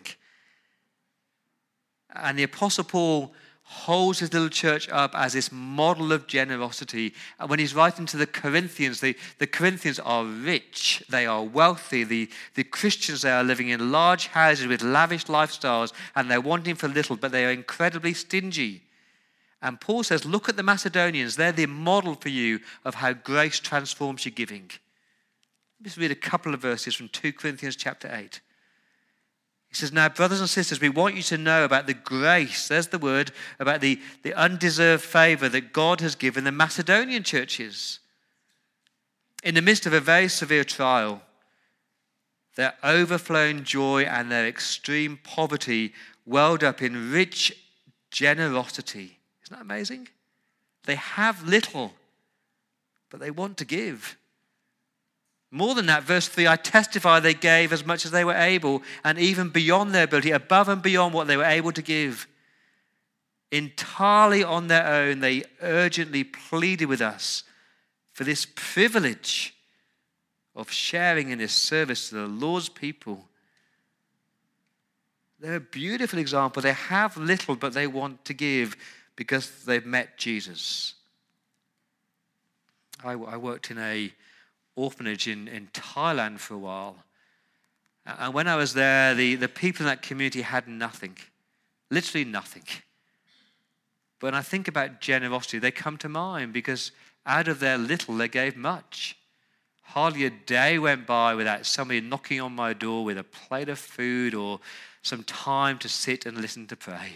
And 2.13 2.37
the 2.37 2.43
Apostle 2.43 2.83
Paul 2.83 3.33
holds 3.69 4.19
his 4.19 4.31
little 4.31 4.49
church 4.49 4.87
up 4.89 5.13
as 5.13 5.33
this 5.33 5.51
model 5.51 6.13
of 6.13 6.25
generosity. 6.25 7.13
And 7.37 7.49
when 7.49 7.59
he's 7.59 7.75
writing 7.75 8.05
to 8.07 8.17
the 8.17 8.25
Corinthians, 8.25 9.01
the, 9.01 9.15
the 9.39 9.47
Corinthians 9.47 9.99
are 9.99 10.23
rich, 10.23 11.03
they 11.09 11.25
are 11.25 11.43
wealthy. 11.43 12.05
The, 12.05 12.29
the 12.55 12.63
Christians, 12.63 13.23
they 13.23 13.31
are 13.31 13.43
living 13.43 13.67
in 13.67 13.91
large 13.91 14.27
houses 14.27 14.67
with 14.67 14.83
lavish 14.83 15.25
lifestyles, 15.25 15.91
and 16.15 16.31
they're 16.31 16.39
wanting 16.39 16.75
for 16.75 16.87
little, 16.87 17.17
but 17.17 17.33
they 17.33 17.45
are 17.45 17.51
incredibly 17.51 18.13
stingy. 18.13 18.83
And 19.61 19.81
Paul 19.81 20.03
says, 20.03 20.23
Look 20.23 20.47
at 20.47 20.55
the 20.55 20.63
Macedonians, 20.63 21.35
they're 21.35 21.51
the 21.51 21.65
model 21.65 22.15
for 22.15 22.29
you 22.29 22.61
of 22.85 22.95
how 22.95 23.11
grace 23.11 23.59
transforms 23.59 24.25
your 24.25 24.33
giving. 24.33 24.71
Let's 25.83 25.97
read 25.97 26.11
a 26.11 26.15
couple 26.15 26.53
of 26.53 26.61
verses 26.61 26.95
from 26.95 27.09
2 27.09 27.33
Corinthians 27.33 27.75
chapter 27.75 28.09
8. 28.11 28.41
He 29.69 29.75
says, 29.75 29.91
Now, 29.91 30.09
brothers 30.09 30.39
and 30.39 30.49
sisters, 30.49 30.81
we 30.81 30.89
want 30.89 31.15
you 31.15 31.23
to 31.23 31.37
know 31.37 31.65
about 31.65 31.87
the 31.87 31.93
grace, 31.93 32.67
there's 32.67 32.87
the 32.87 32.97
word, 32.97 33.31
about 33.59 33.81
the, 33.81 33.99
the 34.23 34.33
undeserved 34.33 35.03
favor 35.03 35.49
that 35.49 35.73
God 35.73 36.01
has 36.01 36.15
given 36.15 36.43
the 36.43 36.51
Macedonian 36.51 37.23
churches. 37.23 37.99
In 39.43 39.55
the 39.55 39.61
midst 39.61 39.85
of 39.85 39.93
a 39.93 39.99
very 39.99 40.29
severe 40.29 40.63
trial, 40.63 41.21
their 42.55 42.73
overflowing 42.83 43.63
joy 43.63 44.03
and 44.03 44.31
their 44.31 44.47
extreme 44.47 45.19
poverty 45.23 45.93
welled 46.25 46.63
up 46.63 46.81
in 46.81 47.11
rich 47.11 47.53
generosity. 48.09 49.19
Isn't 49.43 49.57
that 49.57 49.61
amazing? 49.61 50.07
They 50.85 50.95
have 50.95 51.47
little, 51.47 51.93
but 53.11 53.19
they 53.19 53.29
want 53.29 53.57
to 53.57 53.65
give. 53.65 54.17
More 55.49 55.75
than 55.75 55.85
that, 55.85 56.03
verse 56.03 56.27
3 56.27 56.47
I 56.47 56.55
testify 56.57 57.19
they 57.19 57.33
gave 57.33 57.71
as 57.71 57.85
much 57.85 58.05
as 58.05 58.11
they 58.11 58.25
were 58.25 58.33
able, 58.33 58.83
and 59.03 59.17
even 59.17 59.49
beyond 59.49 59.93
their 59.93 60.03
ability, 60.03 60.31
above 60.31 60.67
and 60.67 60.81
beyond 60.81 61.13
what 61.13 61.27
they 61.27 61.37
were 61.37 61.43
able 61.43 61.71
to 61.71 61.81
give. 61.81 62.27
Entirely 63.51 64.43
on 64.43 64.67
their 64.67 64.85
own, 64.85 65.21
they 65.21 65.43
urgently 65.61 66.25
pleaded 66.25 66.87
with 66.87 67.01
us 67.01 67.43
for 68.11 68.25
this 68.25 68.45
privilege 68.55 69.55
of 70.53 70.71
sharing 70.71 71.29
in 71.29 71.37
this 71.37 71.53
service 71.53 72.09
to 72.09 72.15
the 72.15 72.27
Lord's 72.27 72.67
people. 72.67 73.23
They're 75.39 75.55
a 75.55 75.61
beautiful 75.61 76.19
example. 76.19 76.61
They 76.61 76.73
have 76.73 77.15
little, 77.15 77.55
but 77.55 77.73
they 77.73 77.87
want 77.87 78.25
to 78.25 78.33
give 78.33 78.75
because 79.15 79.63
they've 79.65 79.85
met 79.85 80.17
Jesus. 80.17 80.95
I, 83.03 83.11
I 83.11 83.37
worked 83.37 83.71
in 83.71 83.77
a 83.77 84.11
orphanage 84.77 85.27
in, 85.27 85.49
in 85.49 85.67
Thailand 85.73 86.39
for 86.39 86.53
a 86.53 86.59
while. 86.59 87.03
Uh, 88.05 88.15
and 88.19 88.33
when 88.33 88.47
I 88.47 88.55
was 88.55 88.73
there, 88.73 89.13
the, 89.13 89.35
the 89.35 89.49
people 89.49 89.81
in 89.81 89.87
that 89.87 90.01
community 90.01 90.41
had 90.41 90.67
nothing, 90.67 91.17
literally 91.91 92.23
nothing. 92.23 92.63
But 94.19 94.27
when 94.27 94.35
I 94.35 94.41
think 94.41 94.69
about 94.69 95.01
generosity, 95.01 95.59
they 95.59 95.71
come 95.71 95.97
to 95.97 96.09
mind 96.09 96.53
because 96.53 96.91
out 97.25 97.49
of 97.49 97.59
their 97.59 97.77
little, 97.77 98.15
they 98.15 98.29
gave 98.29 98.55
much. 98.55 99.17
Hardly 99.81 100.25
a 100.25 100.29
day 100.29 100.79
went 100.79 101.05
by 101.05 101.35
without 101.35 101.65
somebody 101.65 102.01
knocking 102.01 102.39
on 102.39 102.53
my 102.53 102.73
door 102.73 103.03
with 103.03 103.17
a 103.17 103.23
plate 103.23 103.69
of 103.69 103.79
food 103.79 104.33
or 104.33 104.59
some 105.01 105.23
time 105.23 105.77
to 105.79 105.89
sit 105.89 106.25
and 106.25 106.37
listen 106.37 106.67
to 106.67 106.75
pray. 106.75 107.11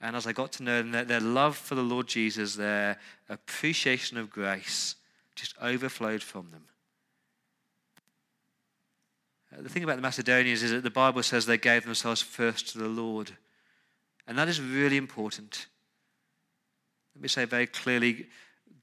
And 0.00 0.16
as 0.16 0.26
I 0.26 0.32
got 0.32 0.50
to 0.52 0.64
know 0.64 0.78
them, 0.78 0.90
their, 0.90 1.04
their 1.04 1.20
love 1.20 1.56
for 1.56 1.76
the 1.76 1.82
Lord 1.82 2.08
Jesus, 2.08 2.56
their 2.56 2.98
appreciation 3.28 4.18
of 4.18 4.30
grace, 4.30 4.96
just 5.42 5.56
overflowed 5.60 6.22
from 6.22 6.50
them. 6.52 6.62
Uh, 9.52 9.60
the 9.60 9.68
thing 9.68 9.82
about 9.82 9.96
the 9.96 10.02
Macedonians 10.02 10.62
is 10.62 10.70
that 10.70 10.84
the 10.84 10.90
Bible 10.90 11.22
says 11.22 11.46
they 11.46 11.58
gave 11.58 11.84
themselves 11.84 12.22
first 12.22 12.68
to 12.68 12.78
the 12.78 12.88
Lord. 12.88 13.32
And 14.28 14.38
that 14.38 14.48
is 14.48 14.60
really 14.60 14.96
important. 14.96 15.66
Let 17.16 17.22
me 17.22 17.28
say 17.28 17.44
very 17.44 17.66
clearly 17.66 18.28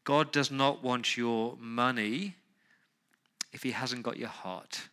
God 0.03 0.33
does 0.33 0.51
not 0.51 0.83
want 0.83 1.15
your 1.15 1.55
money 1.59 2.35
if 3.53 3.63
He 3.63 3.71
hasn't 3.71 4.03
got 4.03 4.17
your 4.17 4.29
heart. 4.29 4.89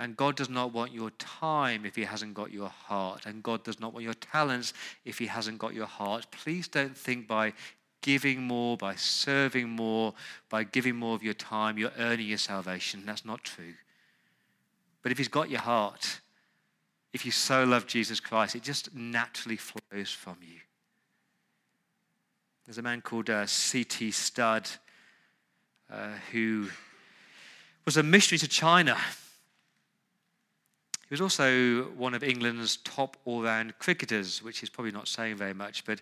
And 0.00 0.16
God 0.16 0.34
does 0.34 0.50
not 0.50 0.72
want 0.72 0.92
your 0.92 1.10
time 1.10 1.86
if 1.86 1.94
He 1.94 2.02
hasn't 2.02 2.34
got 2.34 2.52
your 2.52 2.70
heart. 2.70 3.24
And 3.26 3.40
God 3.40 3.62
does 3.62 3.78
not 3.78 3.92
want 3.92 4.04
your 4.04 4.14
talents 4.14 4.72
if 5.04 5.18
He 5.18 5.26
hasn't 5.26 5.58
got 5.58 5.74
your 5.74 5.86
heart. 5.86 6.26
Please 6.32 6.66
don't 6.66 6.96
think 6.96 7.28
by 7.28 7.52
giving 8.04 8.42
more, 8.42 8.76
by 8.76 8.94
serving 8.94 9.70
more, 9.70 10.12
by 10.50 10.62
giving 10.62 10.94
more 10.94 11.14
of 11.14 11.22
your 11.22 11.32
time, 11.32 11.78
you're 11.78 11.90
earning 11.98 12.28
your 12.28 12.38
salvation. 12.38 13.02
That's 13.06 13.24
not 13.24 13.42
true. 13.42 13.72
But 15.02 15.10
if 15.10 15.16
He's 15.16 15.28
got 15.28 15.48
your 15.48 15.62
heart, 15.62 16.20
if 17.14 17.24
you 17.24 17.32
so 17.32 17.64
love 17.64 17.86
Jesus 17.86 18.20
Christ, 18.20 18.54
it 18.54 18.62
just 18.62 18.94
naturally 18.94 19.56
flows 19.56 20.10
from 20.10 20.36
you. 20.42 20.58
There's 22.66 22.78
a 22.78 22.82
man 22.82 23.00
called 23.00 23.30
uh, 23.30 23.46
C.T. 23.46 24.10
Studd 24.10 24.68
uh, 25.90 26.08
who 26.30 26.68
was 27.86 27.96
a 27.96 28.02
missionary 28.02 28.38
to 28.40 28.48
China 28.48 28.98
he 31.08 31.12
was 31.12 31.20
also 31.20 31.84
one 31.96 32.14
of 32.14 32.24
England's 32.24 32.78
top 32.78 33.16
all 33.24 33.42
round 33.42 33.78
cricketers, 33.78 34.42
which 34.42 34.62
is 34.62 34.70
probably 34.70 34.90
not 34.90 35.06
saying 35.06 35.36
very 35.36 35.52
much, 35.52 35.84
but 35.84 36.00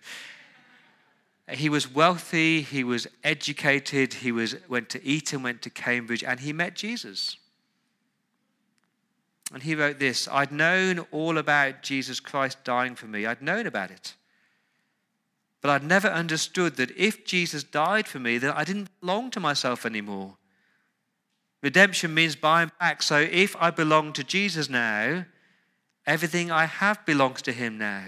he 1.50 1.68
was 1.68 1.92
wealthy, 1.92 2.62
he 2.62 2.84
was 2.84 3.06
educated, 3.24 4.14
he 4.14 4.32
was, 4.32 4.56
went 4.68 4.88
to 4.90 5.04
Eton, 5.04 5.42
went 5.42 5.62
to 5.62 5.70
Cambridge, 5.70 6.22
and 6.22 6.40
he 6.40 6.52
met 6.52 6.74
Jesus. 6.74 7.36
And 9.52 9.62
he 9.62 9.74
wrote 9.74 9.98
this 9.98 10.28
I'd 10.28 10.52
known 10.52 11.00
all 11.10 11.38
about 11.38 11.82
Jesus 11.82 12.20
Christ 12.20 12.64
dying 12.64 12.94
for 12.94 13.06
me, 13.06 13.26
I'd 13.26 13.42
known 13.42 13.66
about 13.66 13.90
it. 13.90 14.14
But 15.60 15.70
I'd 15.70 15.84
never 15.84 16.08
understood 16.08 16.76
that 16.76 16.90
if 16.96 17.24
Jesus 17.24 17.62
died 17.62 18.08
for 18.08 18.18
me, 18.18 18.38
that 18.38 18.56
I 18.56 18.64
didn't 18.64 18.88
belong 19.00 19.30
to 19.30 19.40
myself 19.40 19.86
anymore. 19.86 20.36
Redemption 21.62 22.12
means 22.12 22.34
buying 22.34 22.72
back. 22.80 23.00
So 23.00 23.18
if 23.18 23.54
I 23.60 23.70
belong 23.70 24.12
to 24.14 24.24
Jesus 24.24 24.68
now, 24.68 25.24
everything 26.04 26.50
I 26.50 26.64
have 26.64 27.06
belongs 27.06 27.42
to 27.42 27.52
him 27.52 27.78
now. 27.78 28.06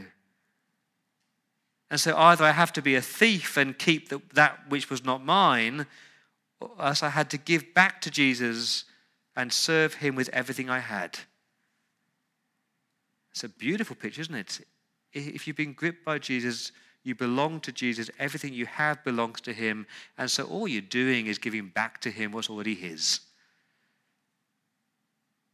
And 1.90 2.00
so 2.00 2.16
either 2.16 2.44
I 2.44 2.52
have 2.52 2.72
to 2.74 2.82
be 2.82 2.94
a 2.94 3.00
thief 3.00 3.56
and 3.56 3.78
keep 3.78 4.08
the, 4.08 4.20
that 4.32 4.68
which 4.68 4.90
was 4.90 5.04
not 5.04 5.24
mine, 5.24 5.86
or 6.60 6.70
else 6.80 7.02
I 7.02 7.10
had 7.10 7.30
to 7.30 7.38
give 7.38 7.74
back 7.74 8.00
to 8.02 8.10
Jesus 8.10 8.84
and 9.36 9.52
serve 9.52 9.94
him 9.94 10.14
with 10.14 10.28
everything 10.30 10.70
I 10.70 10.78
had. 10.78 11.18
It's 13.32 13.44
a 13.44 13.48
beautiful 13.48 13.96
picture, 13.96 14.20
isn't 14.22 14.34
it? 14.34 14.60
If 15.12 15.46
you've 15.46 15.56
been 15.56 15.72
gripped 15.72 16.04
by 16.04 16.18
Jesus, 16.18 16.72
you 17.02 17.14
belong 17.14 17.60
to 17.60 17.72
Jesus. 17.72 18.10
Everything 18.18 18.54
you 18.54 18.66
have 18.66 19.04
belongs 19.04 19.40
to 19.42 19.52
him. 19.52 19.86
And 20.16 20.30
so 20.30 20.44
all 20.44 20.66
you're 20.66 20.80
doing 20.80 21.26
is 21.26 21.38
giving 21.38 21.68
back 21.68 22.00
to 22.02 22.10
him 22.10 22.32
what's 22.32 22.48
already 22.48 22.74
his. 22.74 23.20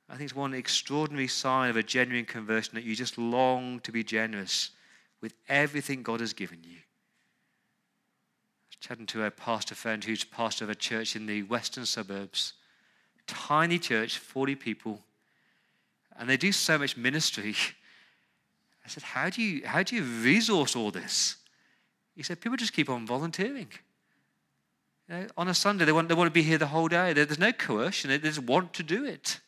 I 0.09 0.15
think 0.15 0.25
it's 0.25 0.37
one 0.37 0.55
extraordinary 0.55 1.29
sign 1.29 1.71
of 1.71 1.77
a 1.77 1.83
genuine 1.83 2.25
conversion 2.25 2.75
that 2.75 2.85
you 2.85 2.95
just 2.97 3.17
long 3.17 3.81
to 3.81 3.93
be 3.93 4.05
generous 4.05 4.71
with 5.21 5.35
everything 5.49 6.03
God 6.03 6.21
has 6.21 6.33
given 6.33 6.59
you. 6.63 6.77
I 6.77 8.69
was 8.69 8.77
chatting 8.81 9.07
to 9.07 9.25
a 9.25 9.31
pastor 9.31 9.75
friend 9.75 10.03
who's 10.03 10.25
pastor 10.25 10.65
of 10.65 10.71
a 10.71 10.75
church 10.75 11.17
in 11.17 11.27
the 11.27 11.43
western 11.43 11.87
suburbs. 11.87 12.55
Tiny 13.27 13.79
church, 13.79 14.19
40 14.19 14.57
people, 14.57 15.01
and 16.19 16.29
they 16.29 16.37
do 16.37 16.53
so 16.53 16.79
much 16.79 16.97
ministry. 16.97 17.55
I 18.85 18.89
said, 18.89 19.03
How 19.03 19.31
do 19.31 19.41
you, 19.41 19.67
how 19.67 19.83
do 19.83 19.97
you 19.97 20.03
resource 20.03 20.75
all 20.75 20.91
this? 20.91 21.37
He 22.17 22.23
said, 22.23 22.41
People 22.41 22.57
just 22.57 22.73
keep 22.73 22.91
on 22.91 23.07
volunteering. 23.07 23.69
You 25.09 25.15
know, 25.15 25.27
on 25.37 25.49
a 25.49 25.55
Sunday, 25.55 25.85
they 25.85 25.93
want, 25.93 26.09
they 26.09 26.15
want 26.15 26.29
to 26.29 26.33
be 26.33 26.43
here 26.43 26.59
the 26.59 26.67
whole 26.67 26.89
day. 26.89 27.13
There's 27.13 27.39
no 27.39 27.53
coercion, 27.53 28.11
they 28.11 28.19
just 28.19 28.41
want 28.41 28.73
to 28.75 28.83
do 28.83 29.05
it. 29.05 29.41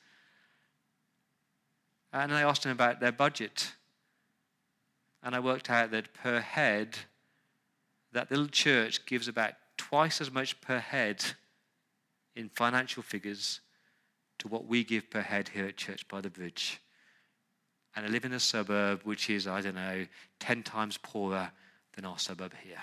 And 2.12 2.32
I 2.32 2.42
asked 2.42 2.64
him 2.64 2.72
about 2.72 3.00
their 3.00 3.12
budget. 3.12 3.72
And 5.22 5.34
I 5.34 5.40
worked 5.40 5.70
out 5.70 5.90
that 5.92 6.14
per 6.14 6.40
head, 6.40 6.98
that 8.12 8.30
little 8.30 8.48
church 8.48 9.06
gives 9.06 9.28
about 9.28 9.52
twice 9.76 10.20
as 10.20 10.30
much 10.30 10.60
per 10.60 10.78
head 10.78 11.24
in 12.34 12.48
financial 12.48 13.02
figures 13.02 13.60
to 14.38 14.48
what 14.48 14.66
we 14.66 14.82
give 14.82 15.10
per 15.10 15.20
head 15.20 15.50
here 15.50 15.66
at 15.66 15.76
Church 15.76 16.06
by 16.08 16.20
the 16.20 16.30
Bridge. 16.30 16.80
And 17.94 18.06
I 18.06 18.08
live 18.08 18.24
in 18.24 18.32
a 18.32 18.40
suburb 18.40 19.02
which 19.04 19.28
is, 19.30 19.46
I 19.46 19.60
don't 19.60 19.74
know, 19.74 20.06
10 20.40 20.62
times 20.62 20.98
poorer 20.98 21.52
than 21.94 22.04
our 22.04 22.18
suburb 22.18 22.54
here. 22.64 22.80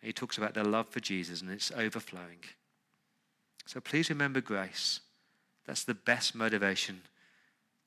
He 0.00 0.12
talks 0.12 0.38
about 0.38 0.54
their 0.54 0.64
love 0.64 0.88
for 0.88 1.00
Jesus 1.00 1.42
and 1.42 1.50
it's 1.50 1.72
overflowing. 1.72 2.38
So 3.66 3.80
please 3.80 4.08
remember 4.08 4.40
grace. 4.40 5.00
That's 5.66 5.84
the 5.84 5.94
best 5.94 6.34
motivation 6.34 7.02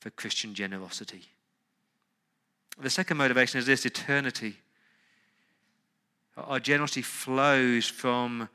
for 0.02 0.10
Christian 0.10 0.52
generosity. 0.52 1.22
The 2.76 2.90
second 2.90 3.18
motivation 3.18 3.60
is 3.60 3.66
this 3.66 3.86
eternity. 3.86 4.56
Our 6.36 6.58
generosity 6.58 7.02
flows 7.02 7.86
from 7.86 8.48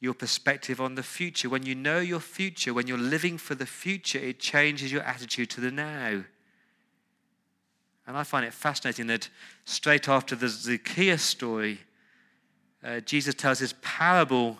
your 0.00 0.14
perspective 0.14 0.80
on 0.80 0.96
the 0.96 1.04
future. 1.04 1.48
When 1.48 1.64
you 1.64 1.76
know 1.76 2.00
your 2.00 2.18
future, 2.18 2.74
when 2.74 2.88
you're 2.88 2.98
living 2.98 3.38
for 3.38 3.54
the 3.54 3.64
future, 3.64 4.18
it 4.18 4.40
changes 4.40 4.90
your 4.90 5.02
attitude 5.02 5.50
to 5.50 5.60
the 5.60 5.70
now. 5.70 6.24
And 8.04 8.16
I 8.16 8.24
find 8.24 8.44
it 8.44 8.52
fascinating 8.52 9.06
that 9.06 9.28
straight 9.64 10.08
after 10.08 10.34
the 10.34 10.48
Zacchaeus 10.48 11.22
story, 11.22 11.78
uh, 12.82 12.98
Jesus 12.98 13.36
tells 13.36 13.60
this 13.60 13.74
parable 13.82 14.58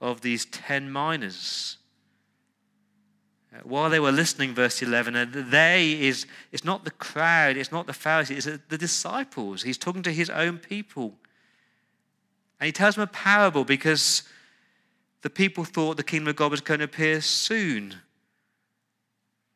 of 0.00 0.22
these 0.22 0.44
10 0.46 0.92
minas. 0.92 1.76
Uh, 3.56 3.60
while 3.64 3.90
they 3.90 4.00
were 4.00 4.12
listening, 4.12 4.54
verse 4.54 4.82
11, 4.82 5.16
uh, 5.16 5.26
they 5.30 5.92
is, 6.00 6.26
it's 6.52 6.64
not 6.64 6.84
the 6.84 6.90
crowd, 6.90 7.56
it's 7.56 7.72
not 7.72 7.86
the 7.86 7.92
Pharisees, 7.92 8.46
it's 8.46 8.56
uh, 8.56 8.58
the 8.68 8.78
disciples. 8.78 9.62
He's 9.62 9.78
talking 9.78 10.02
to 10.02 10.12
his 10.12 10.30
own 10.30 10.58
people. 10.58 11.14
And 12.60 12.66
he 12.66 12.72
tells 12.72 12.94
them 12.94 13.04
a 13.04 13.08
parable 13.08 13.64
because 13.64 14.22
the 15.22 15.30
people 15.30 15.64
thought 15.64 15.96
the 15.96 16.02
kingdom 16.02 16.28
of 16.28 16.36
God 16.36 16.50
was 16.50 16.60
going 16.60 16.80
to 16.80 16.84
appear 16.84 17.20
soon. 17.20 17.96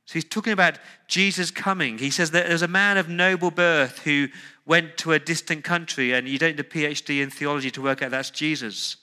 So 0.05 0.15
he's 0.15 0.25
talking 0.25 0.53
about 0.53 0.79
Jesus 1.07 1.51
coming. 1.51 1.99
He 1.99 2.11
says 2.11 2.33
that 2.33 2.49
there's 2.49 2.63
a 2.63 2.69
man 2.69 2.99
of 2.99 3.09
noble 3.09 3.51
birth 3.51 4.01
who 4.01 4.29
went 4.67 4.99
to 4.99 5.13
a 5.13 5.19
distant 5.19 5.65
country, 5.65 6.13
and 6.13 6.29
you 6.29 6.39
don't 6.39 6.57
need 6.57 6.61
a 6.61 6.65
PhD 6.65 7.23
in 7.23 7.31
theology 7.31 7.71
to 7.71 7.83
work 7.83 8.03
out 8.03 8.11
that's 8.11 8.31
Jesus 8.31 8.97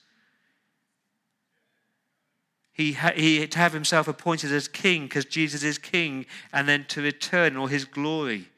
he, 2.77 2.93
he 2.93 3.47
to 3.47 3.57
have 3.57 3.73
himself 3.73 4.07
appointed 4.07 4.51
as 4.51 4.67
king 4.67 5.03
because 5.03 5.25
Jesus 5.25 5.63
is 5.63 5.79
king, 5.79 6.27
and 6.53 6.69
then 6.69 6.85
to 6.89 7.01
return 7.01 7.57
all 7.57 7.65
his 7.65 7.85
glory. 7.85 8.49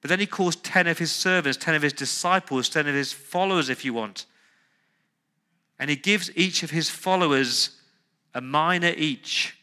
But 0.00 0.10
then 0.10 0.20
he 0.20 0.26
calls 0.26 0.54
10 0.54 0.86
of 0.86 0.98
his 0.98 1.10
servants, 1.10 1.58
10 1.58 1.74
of 1.74 1.82
his 1.82 1.92
disciples, 1.92 2.68
10 2.68 2.86
of 2.86 2.94
his 2.94 3.12
followers, 3.12 3.68
if 3.68 3.84
you 3.84 3.92
want. 3.92 4.26
And 5.78 5.90
he 5.90 5.96
gives 5.96 6.30
each 6.36 6.62
of 6.62 6.70
his 6.70 6.88
followers 6.88 7.80
a 8.32 8.40
mina 8.40 8.94
each, 8.96 9.56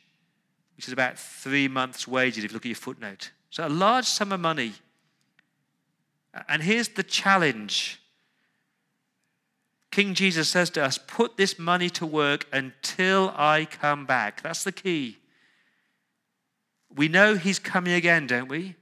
which 0.76 0.88
is 0.88 0.94
about 0.94 1.18
three 1.18 1.70
months' 1.70 2.06
wages 2.06 2.44
if 2.44 2.52
you 2.52 2.54
look 2.54 2.66
at 2.66 2.70
your 2.70 2.76
footnote. 2.76 3.32
So 3.50 3.66
a 3.66 3.70
large 3.70 4.06
sum 4.06 4.34
of 4.34 4.42
money. 4.42 4.74
And 6.50 6.64
here's 6.64 6.90
the 6.90 7.04
challenge 7.04 8.01
King 9.92 10.14
Jesus 10.14 10.48
says 10.48 10.70
to 10.72 10.84
us, 10.84 10.98
Put 10.98 11.38
this 11.38 11.60
money 11.60 11.90
to 11.92 12.06
work 12.06 12.46
until 12.52 13.34
I 13.36 13.66
come 13.66 14.06
back. 14.06 14.42
That's 14.42 14.64
the 14.64 14.72
key. 14.72 15.18
We 16.96 17.08
know 17.08 17.36
he's 17.36 17.60
coming 17.60 17.94
again, 17.94 18.28
don't 18.28 18.48
we? 18.48 18.60
You 18.60 18.76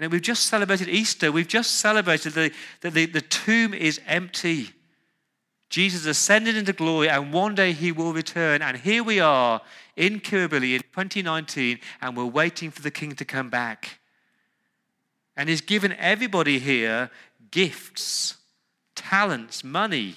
know, 0.00 0.08
we've 0.08 0.22
just 0.22 0.46
celebrated 0.46 0.88
Easter. 0.88 1.30
We've 1.30 1.48
just 1.48 1.76
celebrated 1.76 2.32
that 2.34 2.52
the, 2.80 2.90
the, 2.90 3.06
the 3.06 3.20
tomb 3.20 3.72
is 3.72 4.00
empty. 4.06 4.70
Jesus 5.70 6.06
ascended 6.06 6.56
into 6.56 6.72
glory, 6.72 7.08
and 7.08 7.32
one 7.32 7.54
day 7.54 7.72
he 7.72 7.92
will 7.92 8.12
return. 8.12 8.62
And 8.62 8.76
here 8.76 9.02
we 9.02 9.20
are 9.20 9.60
in 9.96 10.20
Kirribilli 10.20 10.74
in 10.74 10.82
2019, 10.82 11.78
and 12.00 12.16
we're 12.16 12.24
waiting 12.24 12.70
for 12.70 12.82
the 12.82 12.90
king 12.90 13.12
to 13.16 13.24
come 13.24 13.50
back. 13.50 14.00
And 15.36 15.48
he's 15.48 15.60
given 15.60 15.92
everybody 15.98 16.58
here 16.58 17.10
gifts 17.50 18.36
talents, 19.04 19.62
money. 19.62 20.16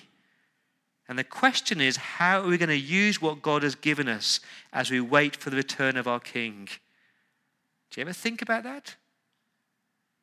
And 1.10 1.18
the 1.18 1.24
question 1.24 1.80
is, 1.80 1.98
how 1.98 2.42
are 2.42 2.48
we 2.48 2.58
going 2.58 2.70
to 2.70 2.76
use 2.76 3.22
what 3.22 3.42
God 3.42 3.64
has 3.64 3.76
given 3.76 4.08
us 4.08 4.40
as 4.74 4.92
we 4.92 5.00
wait 5.00 5.36
for 5.36 5.50
the 5.50 5.58
return 5.58 5.98
of 5.98 6.08
our 6.08 6.20
King? 6.20 6.68
Do 7.92 8.00
you 8.00 8.02
ever 8.02 8.14
think 8.14 8.42
about 8.42 8.64
that? 8.64 8.96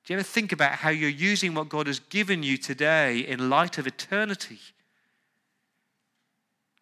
Do 0.05 0.13
you 0.13 0.19
ever 0.19 0.25
think 0.25 0.53
about 0.53 0.73
how 0.73 0.91
you're 0.91 1.09
using 1.09 1.55
what 1.55 1.71
God 1.71 1.87
has 1.87 1.99
given 1.99 2.43
you 2.43 2.59
today 2.59 3.21
in 3.21 3.49
light 3.49 3.79
of 3.79 3.87
eternity? 3.87 4.59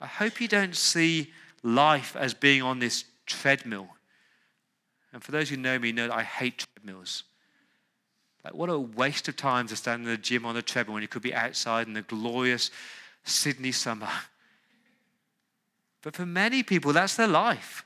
I 0.00 0.06
hope 0.06 0.40
you 0.40 0.48
don't 0.48 0.74
see 0.74 1.30
life 1.62 2.16
as 2.16 2.34
being 2.34 2.62
on 2.62 2.80
this 2.80 3.04
treadmill. 3.26 3.88
And 5.12 5.22
for 5.22 5.30
those 5.30 5.48
who 5.48 5.56
know 5.56 5.78
me, 5.78 5.92
know 5.92 6.08
that 6.08 6.16
I 6.16 6.24
hate 6.24 6.66
treadmills. 6.74 7.22
Like, 8.44 8.54
what 8.54 8.70
a 8.70 8.78
waste 8.78 9.28
of 9.28 9.36
time 9.36 9.68
to 9.68 9.76
stand 9.76 10.02
in 10.02 10.08
the 10.08 10.16
gym 10.16 10.44
on 10.44 10.54
the 10.54 10.62
treadmill 10.62 10.94
when 10.94 11.02
you 11.02 11.08
could 11.08 11.22
be 11.22 11.34
outside 11.34 11.86
in 11.86 11.94
the 11.94 12.02
glorious 12.02 12.70
Sydney 13.24 13.72
summer. 13.72 14.10
But 16.02 16.16
for 16.16 16.26
many 16.26 16.62
people, 16.62 16.92
that's 16.92 17.14
their 17.14 17.28
life. 17.28 17.84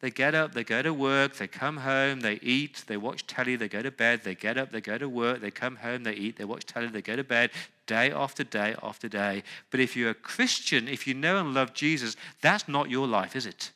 They 0.00 0.10
get 0.10 0.34
up, 0.34 0.54
they 0.54 0.64
go 0.64 0.80
to 0.80 0.94
work, 0.94 1.36
they 1.36 1.46
come 1.46 1.78
home, 1.78 2.20
they 2.20 2.38
eat, 2.42 2.84
they 2.86 2.96
watch 2.96 3.26
telly, 3.26 3.56
they 3.56 3.68
go 3.68 3.82
to 3.82 3.90
bed, 3.90 4.22
they 4.24 4.34
get 4.34 4.56
up, 4.56 4.70
they 4.70 4.80
go 4.80 4.96
to 4.96 5.08
work, 5.08 5.40
they 5.40 5.50
come 5.50 5.76
home, 5.76 6.04
they 6.04 6.14
eat, 6.14 6.36
they 6.36 6.44
watch 6.44 6.64
telly, 6.64 6.86
they 6.86 7.02
go 7.02 7.16
to 7.16 7.24
bed, 7.24 7.50
day 7.86 8.10
after 8.10 8.42
day 8.42 8.74
after 8.82 9.08
day. 9.08 9.42
But 9.70 9.80
if 9.80 9.96
you're 9.96 10.10
a 10.10 10.14
Christian, 10.14 10.88
if 10.88 11.06
you 11.06 11.12
know 11.12 11.38
and 11.38 11.52
love 11.52 11.74
Jesus, 11.74 12.16
that's 12.40 12.66
not 12.66 12.88
your 12.88 13.06
life, 13.06 13.36
is 13.36 13.44
it? 13.44 13.72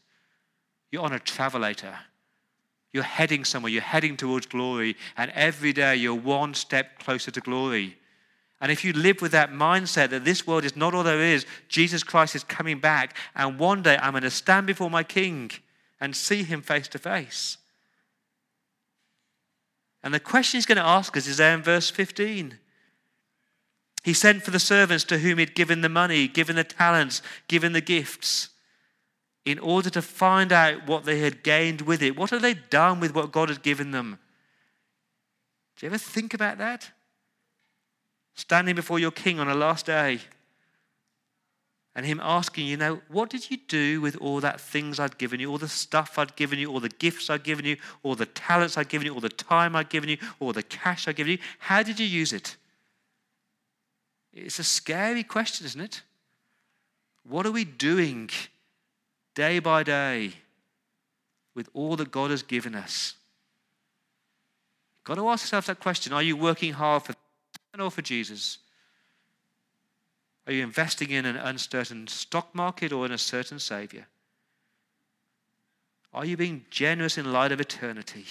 You're 0.90 1.02
on 1.02 1.12
a 1.12 1.18
travelator. 1.18 1.94
You're 2.94 3.02
heading 3.02 3.44
somewhere, 3.44 3.72
you're 3.72 3.82
heading 3.82 4.16
towards 4.16 4.46
glory, 4.46 4.96
and 5.16 5.32
every 5.32 5.72
day 5.72 5.96
you're 5.96 6.14
one 6.14 6.54
step 6.54 7.00
closer 7.00 7.32
to 7.32 7.40
glory. 7.40 7.98
And 8.60 8.70
if 8.70 8.84
you 8.84 8.92
live 8.92 9.20
with 9.20 9.32
that 9.32 9.50
mindset 9.50 10.10
that 10.10 10.24
this 10.24 10.46
world 10.46 10.64
is 10.64 10.76
not 10.76 10.94
all 10.94 11.02
there 11.02 11.20
is, 11.20 11.44
Jesus 11.68 12.04
Christ 12.04 12.36
is 12.36 12.44
coming 12.44 12.78
back, 12.78 13.16
and 13.34 13.58
one 13.58 13.82
day 13.82 13.98
I'm 14.00 14.12
going 14.12 14.22
to 14.22 14.30
stand 14.30 14.68
before 14.68 14.90
my 14.90 15.02
King 15.02 15.50
and 16.00 16.14
see 16.14 16.44
him 16.44 16.62
face 16.62 16.86
to 16.88 16.98
face. 17.00 17.58
And 20.04 20.14
the 20.14 20.20
question 20.20 20.58
he's 20.58 20.66
going 20.66 20.76
to 20.76 20.84
ask 20.86 21.16
us 21.16 21.26
is 21.26 21.38
there 21.38 21.52
in 21.52 21.64
verse 21.64 21.90
15. 21.90 22.58
He 24.04 24.12
sent 24.12 24.44
for 24.44 24.52
the 24.52 24.60
servants 24.60 25.02
to 25.04 25.18
whom 25.18 25.38
he'd 25.38 25.56
given 25.56 25.80
the 25.80 25.88
money, 25.88 26.28
given 26.28 26.54
the 26.54 26.62
talents, 26.62 27.22
given 27.48 27.72
the 27.72 27.80
gifts 27.80 28.50
in 29.44 29.58
order 29.58 29.90
to 29.90 30.02
find 30.02 30.52
out 30.52 30.86
what 30.86 31.04
they 31.04 31.18
had 31.18 31.42
gained 31.42 31.82
with 31.82 32.02
it. 32.02 32.16
What 32.16 32.30
had 32.30 32.42
they 32.42 32.54
done 32.54 33.00
with 33.00 33.14
what 33.14 33.32
God 33.32 33.50
had 33.50 33.62
given 33.62 33.90
them? 33.90 34.18
Do 35.76 35.86
you 35.86 35.90
ever 35.90 35.98
think 35.98 36.32
about 36.32 36.58
that? 36.58 36.90
Standing 38.34 38.74
before 38.74 38.98
your 38.98 39.10
king 39.10 39.38
on 39.38 39.48
a 39.48 39.54
last 39.54 39.86
day 39.86 40.20
and 41.94 42.04
him 42.04 42.20
asking, 42.22 42.66
you 42.66 42.76
know, 42.76 43.00
what 43.08 43.30
did 43.30 43.50
you 43.50 43.56
do 43.68 44.00
with 44.00 44.16
all 44.16 44.40
that 44.40 44.60
things 44.60 44.98
I'd 44.98 45.16
given 45.16 45.38
you, 45.38 45.50
all 45.50 45.58
the 45.58 45.68
stuff 45.68 46.18
I'd 46.18 46.34
given 46.34 46.58
you, 46.58 46.70
all 46.70 46.80
the 46.80 46.88
gifts 46.88 47.30
I'd 47.30 47.44
given 47.44 47.64
you, 47.64 47.76
all 48.02 48.16
the 48.16 48.26
talents 48.26 48.76
I'd 48.76 48.88
given 48.88 49.06
you, 49.06 49.14
all 49.14 49.20
the 49.20 49.28
time 49.28 49.76
I'd 49.76 49.90
given 49.90 50.08
you, 50.08 50.18
all 50.40 50.52
the 50.52 50.62
cash 50.62 51.06
I'd 51.06 51.16
given 51.16 51.32
you? 51.32 51.38
How 51.58 51.84
did 51.84 52.00
you 52.00 52.06
use 52.06 52.32
it? 52.32 52.56
It's 54.32 54.58
a 54.58 54.64
scary 54.64 55.22
question, 55.22 55.66
isn't 55.66 55.80
it? 55.80 56.02
What 57.22 57.46
are 57.46 57.52
we 57.52 57.64
doing 57.64 58.28
day 59.34 59.58
by 59.58 59.82
day 59.82 60.32
with 61.54 61.68
all 61.74 61.96
that 61.96 62.10
God 62.10 62.30
has 62.30 62.42
given 62.42 62.74
us? 62.74 63.14
Got 65.04 65.16
to 65.16 65.28
ask 65.28 65.44
yourself 65.44 65.66
that 65.66 65.80
question 65.80 66.12
Are 66.12 66.22
you 66.22 66.36
working 66.36 66.72
hard 66.72 67.02
for 67.02 67.14
or 67.78 67.90
for 67.90 68.02
Jesus? 68.02 68.58
Are 70.46 70.52
you 70.52 70.62
investing 70.62 71.10
in 71.10 71.24
an 71.24 71.36
uncertain 71.36 72.06
stock 72.06 72.54
market 72.54 72.92
or 72.92 73.06
in 73.06 73.12
a 73.12 73.18
certain 73.18 73.58
Savior? 73.58 74.06
Are 76.12 76.24
you 76.24 76.36
being 76.36 76.64
generous 76.70 77.18
in 77.18 77.32
light 77.32 77.50
of 77.50 77.60
eternity? 77.60 78.26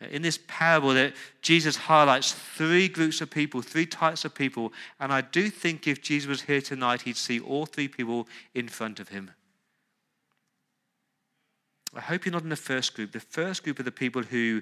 In 0.00 0.20
this 0.20 0.38
parable, 0.46 0.92
that 0.94 1.14
Jesus 1.40 1.76
highlights 1.76 2.32
three 2.32 2.86
groups 2.86 3.22
of 3.22 3.30
people, 3.30 3.62
three 3.62 3.86
types 3.86 4.26
of 4.26 4.34
people, 4.34 4.72
and 5.00 5.10
I 5.10 5.22
do 5.22 5.48
think 5.48 5.86
if 5.86 6.02
Jesus 6.02 6.28
was 6.28 6.42
here 6.42 6.60
tonight, 6.60 7.02
he'd 7.02 7.16
see 7.16 7.40
all 7.40 7.64
three 7.64 7.88
people 7.88 8.28
in 8.54 8.68
front 8.68 9.00
of 9.00 9.08
him. 9.08 9.30
I 11.94 12.00
hope 12.00 12.26
you're 12.26 12.32
not 12.32 12.42
in 12.42 12.50
the 12.50 12.56
first 12.56 12.94
group. 12.94 13.12
The 13.12 13.20
first 13.20 13.64
group 13.64 13.80
are 13.80 13.84
the 13.84 13.90
people 13.90 14.22
who 14.22 14.60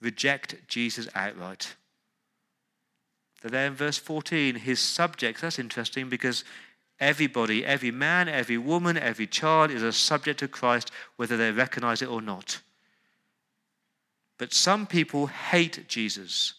reject 0.00 0.56
Jesus 0.68 1.06
outright. 1.14 1.74
They're 3.42 3.50
there 3.50 3.66
in 3.66 3.74
verse 3.74 3.98
14. 3.98 4.54
His 4.54 4.80
subjects, 4.80 5.42
that's 5.42 5.58
interesting 5.58 6.08
because 6.08 6.44
everybody, 6.98 7.64
every 7.66 7.90
man, 7.90 8.28
every 8.28 8.56
woman, 8.56 8.96
every 8.96 9.26
child 9.26 9.70
is 9.70 9.82
a 9.82 9.92
subject 9.92 10.40
to 10.40 10.48
Christ, 10.48 10.90
whether 11.16 11.36
they 11.36 11.50
recognize 11.50 12.00
it 12.00 12.08
or 12.08 12.22
not. 12.22 12.60
But 14.38 14.52
some 14.52 14.86
people 14.86 15.26
hate 15.26 15.88
Jesus. 15.88 16.54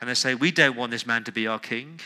And 0.00 0.10
they 0.10 0.14
say, 0.14 0.34
We 0.34 0.50
don't 0.50 0.76
want 0.76 0.90
this 0.90 1.06
man 1.06 1.24
to 1.24 1.32
be 1.32 1.46
our 1.46 1.58
king. 1.58 2.00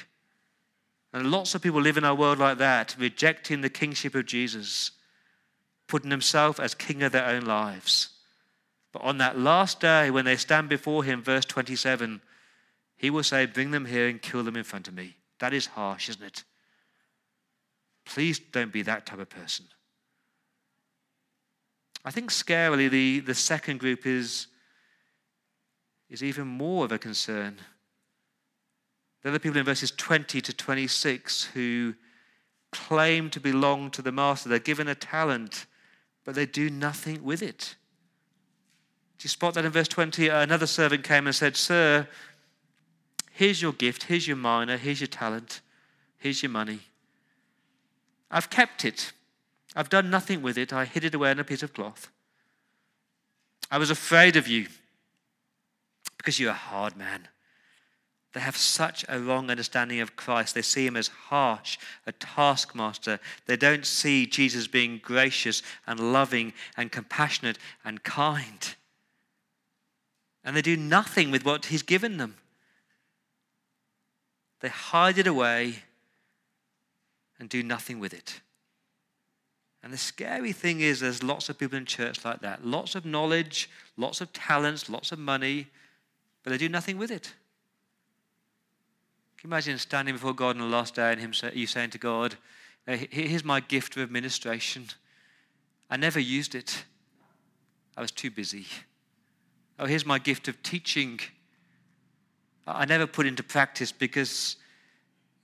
And 1.12 1.30
lots 1.30 1.54
of 1.54 1.62
people 1.62 1.80
live 1.80 1.96
in 1.96 2.04
our 2.04 2.14
world 2.14 2.38
like 2.38 2.58
that, 2.58 2.94
rejecting 2.98 3.62
the 3.62 3.70
kingship 3.70 4.14
of 4.14 4.26
Jesus, 4.26 4.90
putting 5.86 6.10
himself 6.10 6.60
as 6.60 6.74
king 6.74 7.02
of 7.02 7.12
their 7.12 7.26
own 7.26 7.42
lives. 7.42 8.10
But 8.92 9.02
on 9.02 9.18
that 9.18 9.38
last 9.38 9.80
day, 9.80 10.10
when 10.10 10.24
they 10.24 10.36
stand 10.36 10.68
before 10.68 11.04
him, 11.04 11.22
verse 11.22 11.44
27, 11.44 12.20
he 12.96 13.10
will 13.10 13.22
say, 13.22 13.46
Bring 13.46 13.70
them 13.70 13.86
here 13.86 14.08
and 14.08 14.20
kill 14.20 14.42
them 14.42 14.56
in 14.56 14.64
front 14.64 14.88
of 14.88 14.94
me. 14.94 15.16
That 15.38 15.52
is 15.52 15.66
harsh, 15.66 16.08
isn't 16.08 16.24
it? 16.24 16.44
Please 18.04 18.38
don't 18.38 18.72
be 18.72 18.82
that 18.82 19.04
type 19.04 19.18
of 19.18 19.28
person. 19.28 19.66
I 22.06 22.12
think 22.12 22.30
scarily 22.30 22.88
the, 22.88 23.18
the 23.18 23.34
second 23.34 23.80
group 23.80 24.06
is, 24.06 24.46
is 26.08 26.22
even 26.22 26.46
more 26.46 26.84
of 26.84 26.92
a 26.92 26.98
concern. 26.98 27.58
They're 29.20 29.32
the 29.32 29.40
people 29.40 29.58
in 29.58 29.64
verses 29.64 29.90
20 29.90 30.40
to 30.40 30.52
26 30.52 31.44
who 31.46 31.94
claim 32.70 33.28
to 33.30 33.40
belong 33.40 33.90
to 33.90 34.02
the 34.02 34.12
master. 34.12 34.48
They're 34.48 34.60
given 34.60 34.86
a 34.86 34.94
talent, 34.94 35.66
but 36.24 36.36
they 36.36 36.46
do 36.46 36.70
nothing 36.70 37.24
with 37.24 37.42
it. 37.42 37.74
Do 39.18 39.24
you 39.24 39.28
spot 39.30 39.54
that 39.54 39.64
in 39.64 39.72
verse 39.72 39.88
20? 39.88 40.30
Uh, 40.30 40.42
another 40.42 40.68
servant 40.68 41.02
came 41.02 41.26
and 41.26 41.34
said, 41.34 41.56
Sir, 41.56 42.06
here's 43.32 43.60
your 43.60 43.72
gift, 43.72 44.04
here's 44.04 44.28
your 44.28 44.36
mina, 44.36 44.76
here's 44.76 45.00
your 45.00 45.08
talent, 45.08 45.60
here's 46.18 46.40
your 46.40 46.50
money. 46.50 46.78
I've 48.30 48.48
kept 48.48 48.84
it. 48.84 49.12
I've 49.76 49.90
done 49.90 50.08
nothing 50.08 50.40
with 50.40 50.56
it. 50.56 50.72
I 50.72 50.86
hid 50.86 51.04
it 51.04 51.14
away 51.14 51.30
in 51.30 51.38
a 51.38 51.44
piece 51.44 51.62
of 51.62 51.74
cloth. 51.74 52.08
I 53.70 53.76
was 53.76 53.90
afraid 53.90 54.36
of 54.36 54.48
you 54.48 54.66
because 56.16 56.40
you're 56.40 56.50
a 56.50 56.54
hard 56.54 56.96
man. 56.96 57.28
They 58.32 58.40
have 58.40 58.56
such 58.56 59.04
a 59.08 59.20
wrong 59.20 59.50
understanding 59.50 60.00
of 60.00 60.16
Christ. 60.16 60.54
They 60.54 60.62
see 60.62 60.86
him 60.86 60.96
as 60.96 61.08
harsh, 61.08 61.78
a 62.06 62.12
taskmaster. 62.12 63.20
They 63.46 63.56
don't 63.56 63.84
see 63.84 64.26
Jesus 64.26 64.66
being 64.66 64.98
gracious 65.02 65.62
and 65.86 66.12
loving 66.12 66.52
and 66.76 66.90
compassionate 66.90 67.58
and 67.84 68.02
kind. 68.02 68.74
And 70.42 70.56
they 70.56 70.62
do 70.62 70.76
nothing 70.76 71.30
with 71.30 71.44
what 71.44 71.66
he's 71.66 71.82
given 71.82 72.16
them. 72.16 72.36
They 74.60 74.68
hide 74.68 75.18
it 75.18 75.26
away 75.26 75.82
and 77.38 77.48
do 77.48 77.62
nothing 77.62 77.98
with 77.98 78.14
it. 78.14 78.40
And 79.86 79.92
the 79.92 79.98
scary 79.98 80.50
thing 80.50 80.80
is, 80.80 80.98
there's 80.98 81.22
lots 81.22 81.48
of 81.48 81.58
people 81.58 81.78
in 81.78 81.84
church 81.84 82.24
like 82.24 82.40
that. 82.40 82.66
Lots 82.66 82.96
of 82.96 83.04
knowledge, 83.04 83.70
lots 83.96 84.20
of 84.20 84.32
talents, 84.32 84.90
lots 84.90 85.12
of 85.12 85.18
money, 85.20 85.68
but 86.42 86.50
they 86.50 86.58
do 86.58 86.68
nothing 86.68 86.98
with 86.98 87.12
it. 87.12 87.32
Can 89.38 89.48
you 89.48 89.54
imagine 89.54 89.78
standing 89.78 90.16
before 90.16 90.34
God 90.34 90.56
on 90.56 90.58
the 90.58 90.76
last 90.76 90.96
day 90.96 91.12
and 91.12 91.20
him 91.20 91.32
say, 91.32 91.52
you 91.54 91.68
saying 91.68 91.90
to 91.90 91.98
God, 91.98 92.34
Here's 92.88 93.44
my 93.44 93.60
gift 93.60 93.94
of 93.94 94.02
administration. 94.02 94.88
I 95.88 95.96
never 95.96 96.18
used 96.18 96.56
it. 96.56 96.84
I 97.96 98.00
was 98.00 98.10
too 98.10 98.32
busy. 98.32 98.66
Oh, 99.78 99.86
here's 99.86 100.04
my 100.04 100.18
gift 100.18 100.48
of 100.48 100.60
teaching. 100.64 101.20
I 102.66 102.86
never 102.86 103.06
put 103.06 103.24
into 103.24 103.44
practice 103.44 103.92
because, 103.92 104.56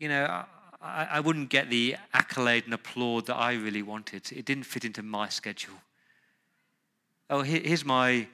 you 0.00 0.08
know, 0.08 0.44
I, 0.82 1.08
I 1.12 1.20
wouldn't 1.20 1.48
get 1.48 1.70
the 1.70 1.96
accolade 2.12 2.64
and 2.64 2.74
applaud 2.74 3.26
that 3.26 3.36
I 3.36 3.54
really 3.54 3.82
wanted. 3.82 4.32
It 4.32 4.44
didn't 4.44 4.64
fit 4.64 4.84
into 4.84 5.02
my 5.02 5.28
schedule. 5.28 5.74
Oh, 7.30 7.42
here's 7.42 7.84
my 7.84 8.26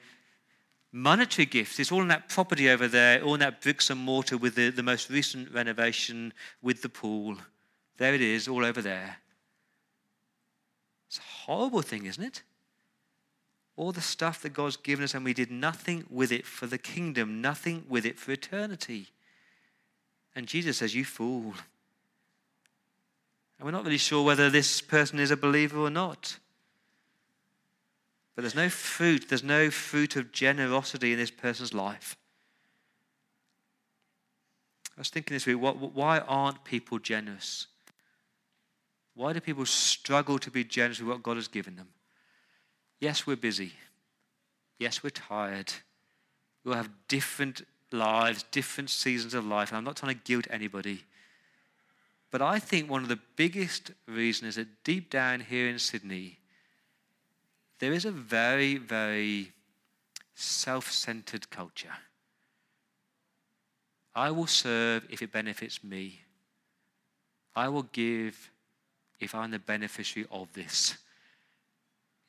monetary 0.91 1.45
gift. 1.45 1.79
It's 1.79 1.91
all 1.91 2.01
in 2.01 2.07
that 2.07 2.27
property 2.27 2.69
over 2.69 2.87
there, 2.87 3.23
all 3.23 3.35
in 3.35 3.39
that 3.41 3.61
bricks 3.61 3.89
and 3.89 3.99
mortar 3.99 4.37
with 4.37 4.55
the, 4.55 4.71
the 4.71 4.83
most 4.83 5.09
recent 5.09 5.53
renovation 5.53 6.33
with 6.61 6.81
the 6.81 6.89
pool. 6.89 7.37
There 7.97 8.13
it 8.13 8.21
is, 8.21 8.47
all 8.47 8.65
over 8.65 8.81
there. 8.81 9.17
It's 11.07 11.19
a 11.19 11.45
horrible 11.45 11.81
thing, 11.81 12.05
isn't 12.05 12.23
it? 12.23 12.43
All 13.75 13.91
the 13.91 14.01
stuff 14.01 14.41
that 14.41 14.53
God's 14.53 14.77
given 14.77 15.05
us, 15.05 15.13
and 15.13 15.23
we 15.23 15.33
did 15.33 15.51
nothing 15.51 16.05
with 16.09 16.31
it 16.31 16.45
for 16.45 16.67
the 16.67 16.77
kingdom, 16.77 17.41
nothing 17.41 17.85
with 17.87 18.05
it 18.05 18.19
for 18.19 18.31
eternity. 18.31 19.07
And 20.35 20.47
Jesus 20.47 20.77
says, 20.77 20.95
You 20.95 21.05
fool. 21.05 21.53
And 23.59 23.65
we're 23.65 23.71
not 23.71 23.83
really 23.83 23.97
sure 23.97 24.23
whether 24.23 24.49
this 24.49 24.79
person 24.79 25.19
is 25.19 25.31
a 25.31 25.37
believer 25.37 25.77
or 25.77 25.89
not. 25.89 26.39
But 28.35 28.43
there's 28.43 28.55
no 28.55 28.69
fruit, 28.69 29.27
there's 29.27 29.43
no 29.43 29.69
fruit 29.69 30.15
of 30.15 30.31
generosity 30.31 31.11
in 31.11 31.19
this 31.19 31.29
person's 31.29 31.73
life. 31.73 32.15
I 34.97 35.01
was 35.01 35.09
thinking 35.09 35.35
this 35.35 35.45
week, 35.45 35.57
why 35.57 36.19
aren't 36.19 36.63
people 36.63 36.99
generous? 36.99 37.67
Why 39.13 39.33
do 39.33 39.41
people 39.41 39.65
struggle 39.65 40.39
to 40.39 40.49
be 40.49 40.63
generous 40.63 40.99
with 40.99 41.09
what 41.09 41.23
God 41.23 41.35
has 41.35 41.49
given 41.49 41.75
them? 41.75 41.89
Yes, 43.01 43.27
we're 43.27 43.35
busy. 43.35 43.73
Yes, 44.77 45.03
we're 45.03 45.09
tired. 45.09 45.73
We'll 46.63 46.75
have 46.75 46.89
different 47.09 47.65
lives, 47.91 48.43
different 48.51 48.89
seasons 48.89 49.33
of 49.33 49.45
life. 49.45 49.69
And 49.69 49.77
I'm 49.77 49.83
not 49.83 49.97
trying 49.97 50.15
to 50.15 50.21
guilt 50.23 50.47
anybody. 50.49 51.03
But 52.31 52.41
I 52.41 52.59
think 52.59 52.89
one 52.89 53.03
of 53.03 53.09
the 53.09 53.19
biggest 53.35 53.91
reasons 54.07 54.49
is 54.49 54.55
that 54.55 54.83
deep 54.83 55.09
down 55.09 55.39
here 55.39 55.67
in 55.67 55.79
Sydney, 55.79 56.39
there 57.79 57.93
is 57.93 58.05
a 58.05 58.11
very, 58.11 58.77
very 58.77 59.51
self 60.35 60.91
centered 60.91 61.49
culture. 61.49 61.93
I 64.13 64.31
will 64.31 64.47
serve 64.47 65.07
if 65.09 65.21
it 65.21 65.31
benefits 65.31 65.83
me. 65.83 66.21
I 67.55 67.69
will 67.69 67.83
give 67.83 68.51
if 69.19 69.33
I'm 69.33 69.51
the 69.51 69.59
beneficiary 69.59 70.27
of 70.31 70.53
this. 70.53 70.97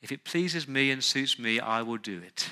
If 0.01 0.11
it 0.11 0.23
pleases 0.23 0.67
me 0.67 0.91
and 0.91 1.03
suits 1.03 1.37
me, 1.37 1.59
I 1.59 1.83
will 1.83 1.97
do 1.97 2.19
it. 2.19 2.49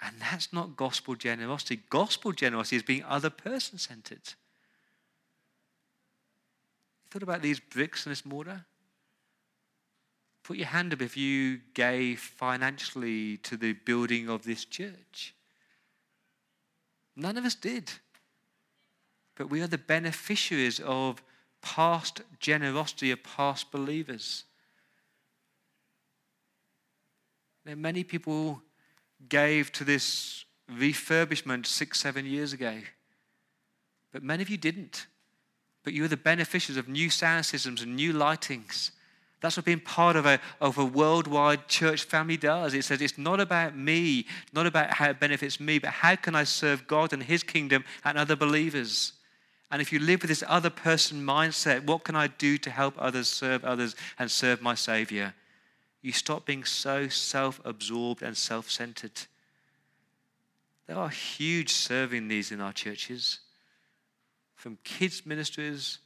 And 0.00 0.16
that's 0.20 0.52
not 0.52 0.76
gospel 0.76 1.16
generosity. 1.16 1.80
Gospel 1.90 2.32
generosity 2.32 2.76
is 2.76 2.82
being 2.82 3.04
other 3.04 3.30
person 3.30 3.78
centered. 3.78 4.34
Thought 7.10 7.22
about 7.22 7.42
these 7.42 7.60
bricks 7.60 8.04
and 8.04 8.10
this 8.10 8.26
mortar? 8.26 8.64
Put 10.42 10.56
your 10.56 10.66
hand 10.66 10.92
up 10.92 11.02
if 11.02 11.16
you 11.16 11.60
gave 11.74 12.20
financially 12.20 13.36
to 13.38 13.56
the 13.56 13.72
building 13.72 14.28
of 14.28 14.44
this 14.44 14.64
church. 14.64 15.34
None 17.16 17.36
of 17.36 17.44
us 17.44 17.54
did. 17.54 17.92
But 19.36 19.50
we 19.50 19.60
are 19.60 19.66
the 19.66 19.78
beneficiaries 19.78 20.80
of 20.80 21.22
past 21.60 22.22
generosity 22.40 23.10
of 23.10 23.22
past 23.22 23.70
believers. 23.70 24.44
Now, 27.64 27.74
many 27.74 28.04
people 28.04 28.62
gave 29.28 29.70
to 29.72 29.84
this 29.84 30.44
refurbishment 30.70 31.66
six, 31.66 32.00
seven 32.00 32.24
years 32.24 32.52
ago, 32.52 32.78
but 34.12 34.22
many 34.22 34.42
of 34.42 34.48
you 34.48 34.56
didn't. 34.56 35.06
But 35.88 35.94
you 35.94 36.04
are 36.04 36.08
the 36.08 36.18
beneficiaries 36.18 36.76
of 36.76 36.86
new 36.86 37.08
sound 37.08 37.46
systems 37.46 37.80
and 37.80 37.96
new 37.96 38.12
lightings. 38.12 38.90
That's 39.40 39.56
what 39.56 39.64
being 39.64 39.80
part 39.80 40.16
of 40.16 40.26
a, 40.26 40.38
of 40.60 40.76
a 40.76 40.84
worldwide 40.84 41.66
church 41.66 42.02
family 42.02 42.36
does. 42.36 42.74
It 42.74 42.84
says 42.84 43.00
it's 43.00 43.16
not 43.16 43.40
about 43.40 43.74
me, 43.74 44.26
not 44.52 44.66
about 44.66 44.92
how 44.92 45.08
it 45.08 45.18
benefits 45.18 45.58
me, 45.58 45.78
but 45.78 45.88
how 45.88 46.14
can 46.14 46.34
I 46.34 46.44
serve 46.44 46.86
God 46.86 47.14
and 47.14 47.22
His 47.22 47.42
kingdom 47.42 47.86
and 48.04 48.18
other 48.18 48.36
believers? 48.36 49.14
And 49.70 49.80
if 49.80 49.90
you 49.90 49.98
live 49.98 50.20
with 50.20 50.28
this 50.28 50.44
other 50.46 50.68
person 50.68 51.24
mindset, 51.24 51.86
what 51.86 52.04
can 52.04 52.14
I 52.14 52.26
do 52.26 52.58
to 52.58 52.70
help 52.70 52.92
others 52.98 53.26
serve 53.26 53.64
others 53.64 53.96
and 54.18 54.30
serve 54.30 54.60
my 54.60 54.74
Savior? 54.74 55.32
You 56.02 56.12
stop 56.12 56.44
being 56.44 56.66
so 56.66 57.08
self 57.08 57.62
absorbed 57.64 58.20
and 58.20 58.36
self 58.36 58.70
centered. 58.70 59.22
There 60.86 60.98
are 60.98 61.08
huge 61.08 61.70
serving 61.70 62.28
needs 62.28 62.52
in 62.52 62.60
our 62.60 62.74
churches, 62.74 63.38
from 64.58 64.76
kids' 64.82 65.24
ministries 65.24 65.98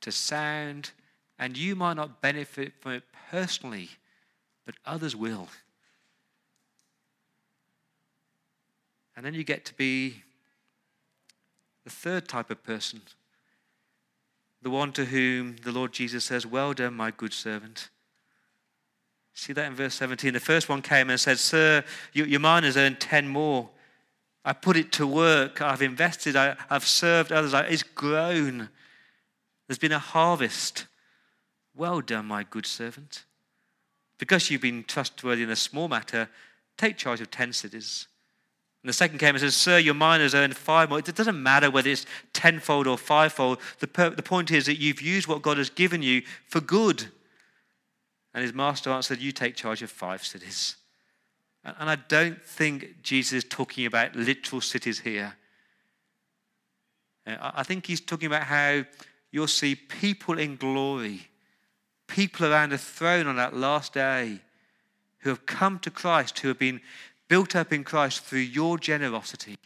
to 0.00 0.10
sound 0.10 0.90
and 1.38 1.56
you 1.56 1.76
might 1.76 1.94
not 1.94 2.20
benefit 2.20 2.72
from 2.80 2.92
it 2.92 3.04
personally, 3.30 3.88
but 4.66 4.74
others 4.84 5.14
will. 5.14 5.48
And 9.16 9.24
then 9.24 9.34
you 9.34 9.44
get 9.44 9.64
to 9.66 9.74
be 9.74 10.22
the 11.84 11.90
third 11.90 12.26
type 12.28 12.50
of 12.50 12.64
person, 12.64 13.02
the 14.62 14.70
one 14.70 14.92
to 14.92 15.04
whom 15.04 15.56
the 15.62 15.72
Lord 15.72 15.92
Jesus 15.92 16.24
says, 16.24 16.44
Well 16.44 16.72
done, 16.72 16.94
my 16.94 17.12
good 17.12 17.32
servant. 17.32 17.88
See 19.32 19.52
that 19.52 19.66
in 19.66 19.74
verse 19.74 19.94
17? 19.94 20.34
The 20.34 20.40
first 20.40 20.68
one 20.68 20.82
came 20.82 21.08
and 21.08 21.20
said, 21.20 21.38
Sir, 21.38 21.84
your 22.12 22.40
mina 22.40 22.66
has 22.66 22.76
earned 22.76 23.00
10 23.00 23.28
more. 23.28 23.70
I 24.44 24.52
put 24.52 24.76
it 24.76 24.92
to 24.92 25.06
work. 25.06 25.62
I've 25.62 25.82
invested. 25.82 26.36
I, 26.36 26.56
have 26.68 26.84
served 26.84 27.30
others. 27.30 27.54
It's 27.54 27.82
grown. 27.82 28.68
There's 29.66 29.78
been 29.78 29.92
a 29.92 29.98
harvest. 29.98 30.86
Well 31.74 32.00
done, 32.00 32.26
my 32.26 32.42
good 32.42 32.66
servant. 32.66 33.24
Because 34.18 34.50
you've 34.50 34.60
been 34.60 34.84
trustworthy 34.84 35.42
in 35.42 35.50
a 35.50 35.56
small 35.56 35.88
matter, 35.88 36.28
take 36.76 36.96
charge 36.96 37.20
of 37.20 37.30
ten 37.30 37.52
cities. 37.52 38.08
And 38.82 38.88
the 38.88 38.92
second 38.92 39.18
came 39.18 39.34
and 39.34 39.40
says, 39.40 39.54
Sir, 39.54 39.78
your 39.78 39.94
mina 39.94 40.24
has 40.24 40.34
earned 40.34 40.56
five 40.56 40.88
more. 40.88 40.98
It 40.98 41.14
doesn't 41.14 41.40
matter 41.40 41.70
whether 41.70 41.88
it's 41.88 42.04
tenfold 42.32 42.88
or 42.88 42.98
fivefold. 42.98 43.58
The, 43.78 43.86
per- 43.86 44.10
the 44.10 44.22
point 44.22 44.50
is 44.50 44.66
that 44.66 44.80
you've 44.80 45.00
used 45.00 45.28
what 45.28 45.42
God 45.42 45.58
has 45.58 45.70
given 45.70 46.02
you 46.02 46.22
for 46.48 46.60
good. 46.60 47.06
And 48.34 48.42
his 48.42 48.52
master 48.52 48.90
answered, 48.90 49.20
You 49.20 49.30
take 49.30 49.54
charge 49.54 49.82
of 49.82 49.90
five 49.90 50.24
cities. 50.24 50.76
And 51.64 51.88
I 51.88 51.96
don't 51.96 52.42
think 52.42 53.02
Jesus 53.02 53.32
is 53.32 53.44
talking 53.44 53.86
about 53.86 54.16
literal 54.16 54.60
cities 54.60 55.00
here. 55.00 55.36
Uh, 57.26 57.52
I 57.54 57.62
think 57.62 57.86
he's 57.86 58.00
talking 58.00 58.26
about 58.26 58.42
how 58.42 58.84
you'll 59.30 59.46
see 59.46 59.74
people 59.76 60.38
in 60.38 60.56
glory 60.56 61.28
people 62.12 62.46
around 62.46 62.72
a 62.72 62.78
throne 62.78 63.26
on 63.26 63.36
that 63.36 63.56
last 63.56 63.94
day 63.94 64.38
who 65.20 65.30
have 65.30 65.46
come 65.46 65.78
to 65.78 65.90
Christ, 65.90 66.38
who 66.40 66.48
have 66.48 66.58
been 66.58 66.80
built 67.28 67.56
up 67.56 67.72
in 67.72 67.84
Christ 67.84 68.22
through 68.24 68.40
your 68.40 68.78
generosity. 68.78 69.56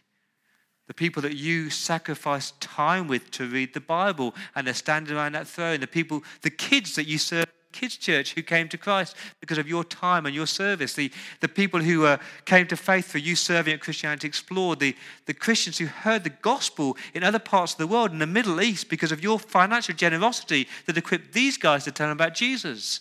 The 0.86 0.94
people 0.94 1.22
that 1.22 1.34
you 1.34 1.70
sacrifice 1.70 2.52
time 2.60 3.08
with 3.08 3.32
to 3.32 3.48
read 3.48 3.74
the 3.74 3.80
Bible 3.80 4.32
and 4.54 4.64
they're 4.64 4.74
standing 4.74 5.16
around 5.16 5.32
that 5.32 5.48
throne. 5.48 5.80
The 5.80 5.88
people, 5.88 6.22
the 6.42 6.50
kids 6.50 6.94
that 6.94 7.08
you 7.08 7.18
serve 7.18 7.46
kids' 7.76 7.96
church 7.96 8.34
who 8.34 8.42
came 8.42 8.68
to 8.68 8.78
Christ 8.78 9.14
because 9.40 9.58
of 9.58 9.68
your 9.68 9.84
time 9.84 10.24
and 10.24 10.34
your 10.34 10.46
service, 10.46 10.94
the, 10.94 11.12
the 11.40 11.48
people 11.48 11.80
who 11.80 12.06
uh, 12.06 12.16
came 12.46 12.66
to 12.68 12.76
faith 12.76 13.06
through 13.06 13.20
you 13.20 13.36
serving 13.36 13.74
at 13.74 13.80
Christianity 13.80 14.26
Explored, 14.26 14.80
the, 14.80 14.96
the 15.26 15.34
Christians 15.34 15.78
who 15.78 15.86
heard 15.86 16.24
the 16.24 16.30
gospel 16.30 16.96
in 17.14 17.22
other 17.22 17.38
parts 17.38 17.72
of 17.72 17.78
the 17.78 17.86
world, 17.86 18.12
in 18.12 18.18
the 18.18 18.26
Middle 18.26 18.60
East, 18.60 18.88
because 18.88 19.12
of 19.12 19.22
your 19.22 19.38
financial 19.38 19.94
generosity 19.94 20.66
that 20.86 20.96
equipped 20.96 21.32
these 21.32 21.58
guys 21.58 21.84
to 21.84 21.92
tell 21.92 22.08
them 22.08 22.16
about 22.16 22.34
Jesus. 22.34 23.00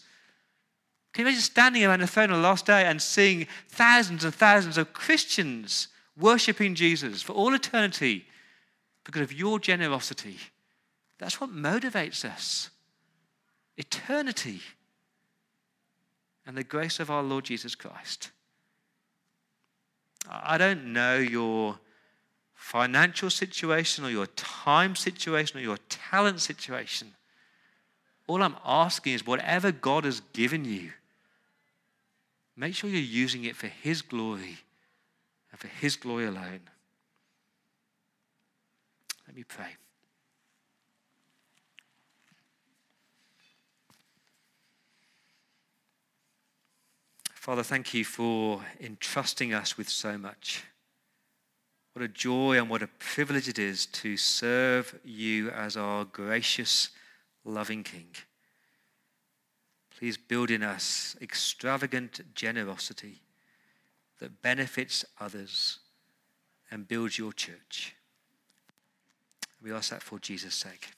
Can 1.14 1.24
you 1.24 1.30
imagine 1.30 1.42
standing 1.42 1.86
around 1.86 2.02
the 2.02 2.08
throne 2.08 2.32
on 2.32 2.42
the 2.42 2.48
last 2.48 2.66
day 2.66 2.84
and 2.84 3.02
seeing 3.02 3.48
thousands 3.70 4.26
and 4.26 4.36
thousands 4.36 4.78
of 4.78 4.92
Christians 4.92 5.88
worshiping 6.18 6.76
Jesus 6.76 7.22
for 7.22 7.32
all 7.32 7.54
eternity 7.54 8.26
because 9.06 9.22
of 9.22 9.32
your 9.32 9.58
generosity? 9.58 10.38
That's 11.18 11.40
what 11.40 11.52
motivates 11.52 12.26
us 12.26 12.70
eternity 13.78 14.62
and 16.46 16.58
the 16.58 16.64
grace 16.64 17.00
of 17.00 17.10
our 17.10 17.24
Lord 17.24 17.46
Jesus 17.46 17.76
Christ. 17.76 18.32
I 20.30 20.58
don't 20.58 20.94
know 20.94 21.18
your 21.18 21.80
financial 22.54 23.30
situation 23.30 24.04
or 24.06 24.10
your 24.10 24.26
time 24.28 24.96
situation 24.96 25.60
or 25.60 25.62
your 25.62 25.78
talent 25.90 26.42
situation. 26.42 27.14
All 28.28 28.42
I'm 28.42 28.56
asking 28.66 29.14
is 29.14 29.26
whatever 29.26 29.72
God 29.72 30.04
has 30.06 30.22
given 30.34 30.66
you, 30.66 30.92
make 32.56 32.74
sure 32.74 32.90
you're 32.90 33.00
using 33.00 33.44
it 33.44 33.56
for 33.56 33.68
His 33.68 34.02
glory 34.02 34.58
and 35.52 35.60
for 35.60 35.68
His 35.68 35.96
glory 35.96 36.26
alone. 36.26 36.62
Let 39.28 39.36
me 39.36 39.44
pray. 39.44 39.76
Father, 47.46 47.62
thank 47.62 47.94
you 47.94 48.04
for 48.04 48.66
entrusting 48.82 49.54
us 49.54 49.78
with 49.78 49.88
so 49.88 50.18
much. 50.18 50.64
What 51.94 52.04
a 52.04 52.08
joy 52.08 52.58
and 52.58 52.72
what 52.72 52.82
a 52.82 52.88
privilege 52.88 53.48
it 53.48 53.60
is 53.60 53.86
to 53.86 54.18
serve 54.18 55.00
you 55.04 55.52
as 55.52 55.78
our 55.78 56.06
gracious, 56.06 56.90
loving 57.44 57.84
King. 57.84 58.08
Please 59.96 60.18
build 60.18 60.50
in 60.50 60.64
us 60.64 61.16
extravagant 61.22 62.20
generosity 62.34 63.22
that 64.20 64.42
benefits 64.42 65.06
others 65.22 65.78
and 66.72 66.88
builds 66.88 67.20
your 67.20 67.32
church. 67.32 67.96
We 69.62 69.72
ask 69.72 69.92
that 69.92 70.02
for 70.02 70.18
Jesus' 70.18 70.56
sake. 70.56 70.90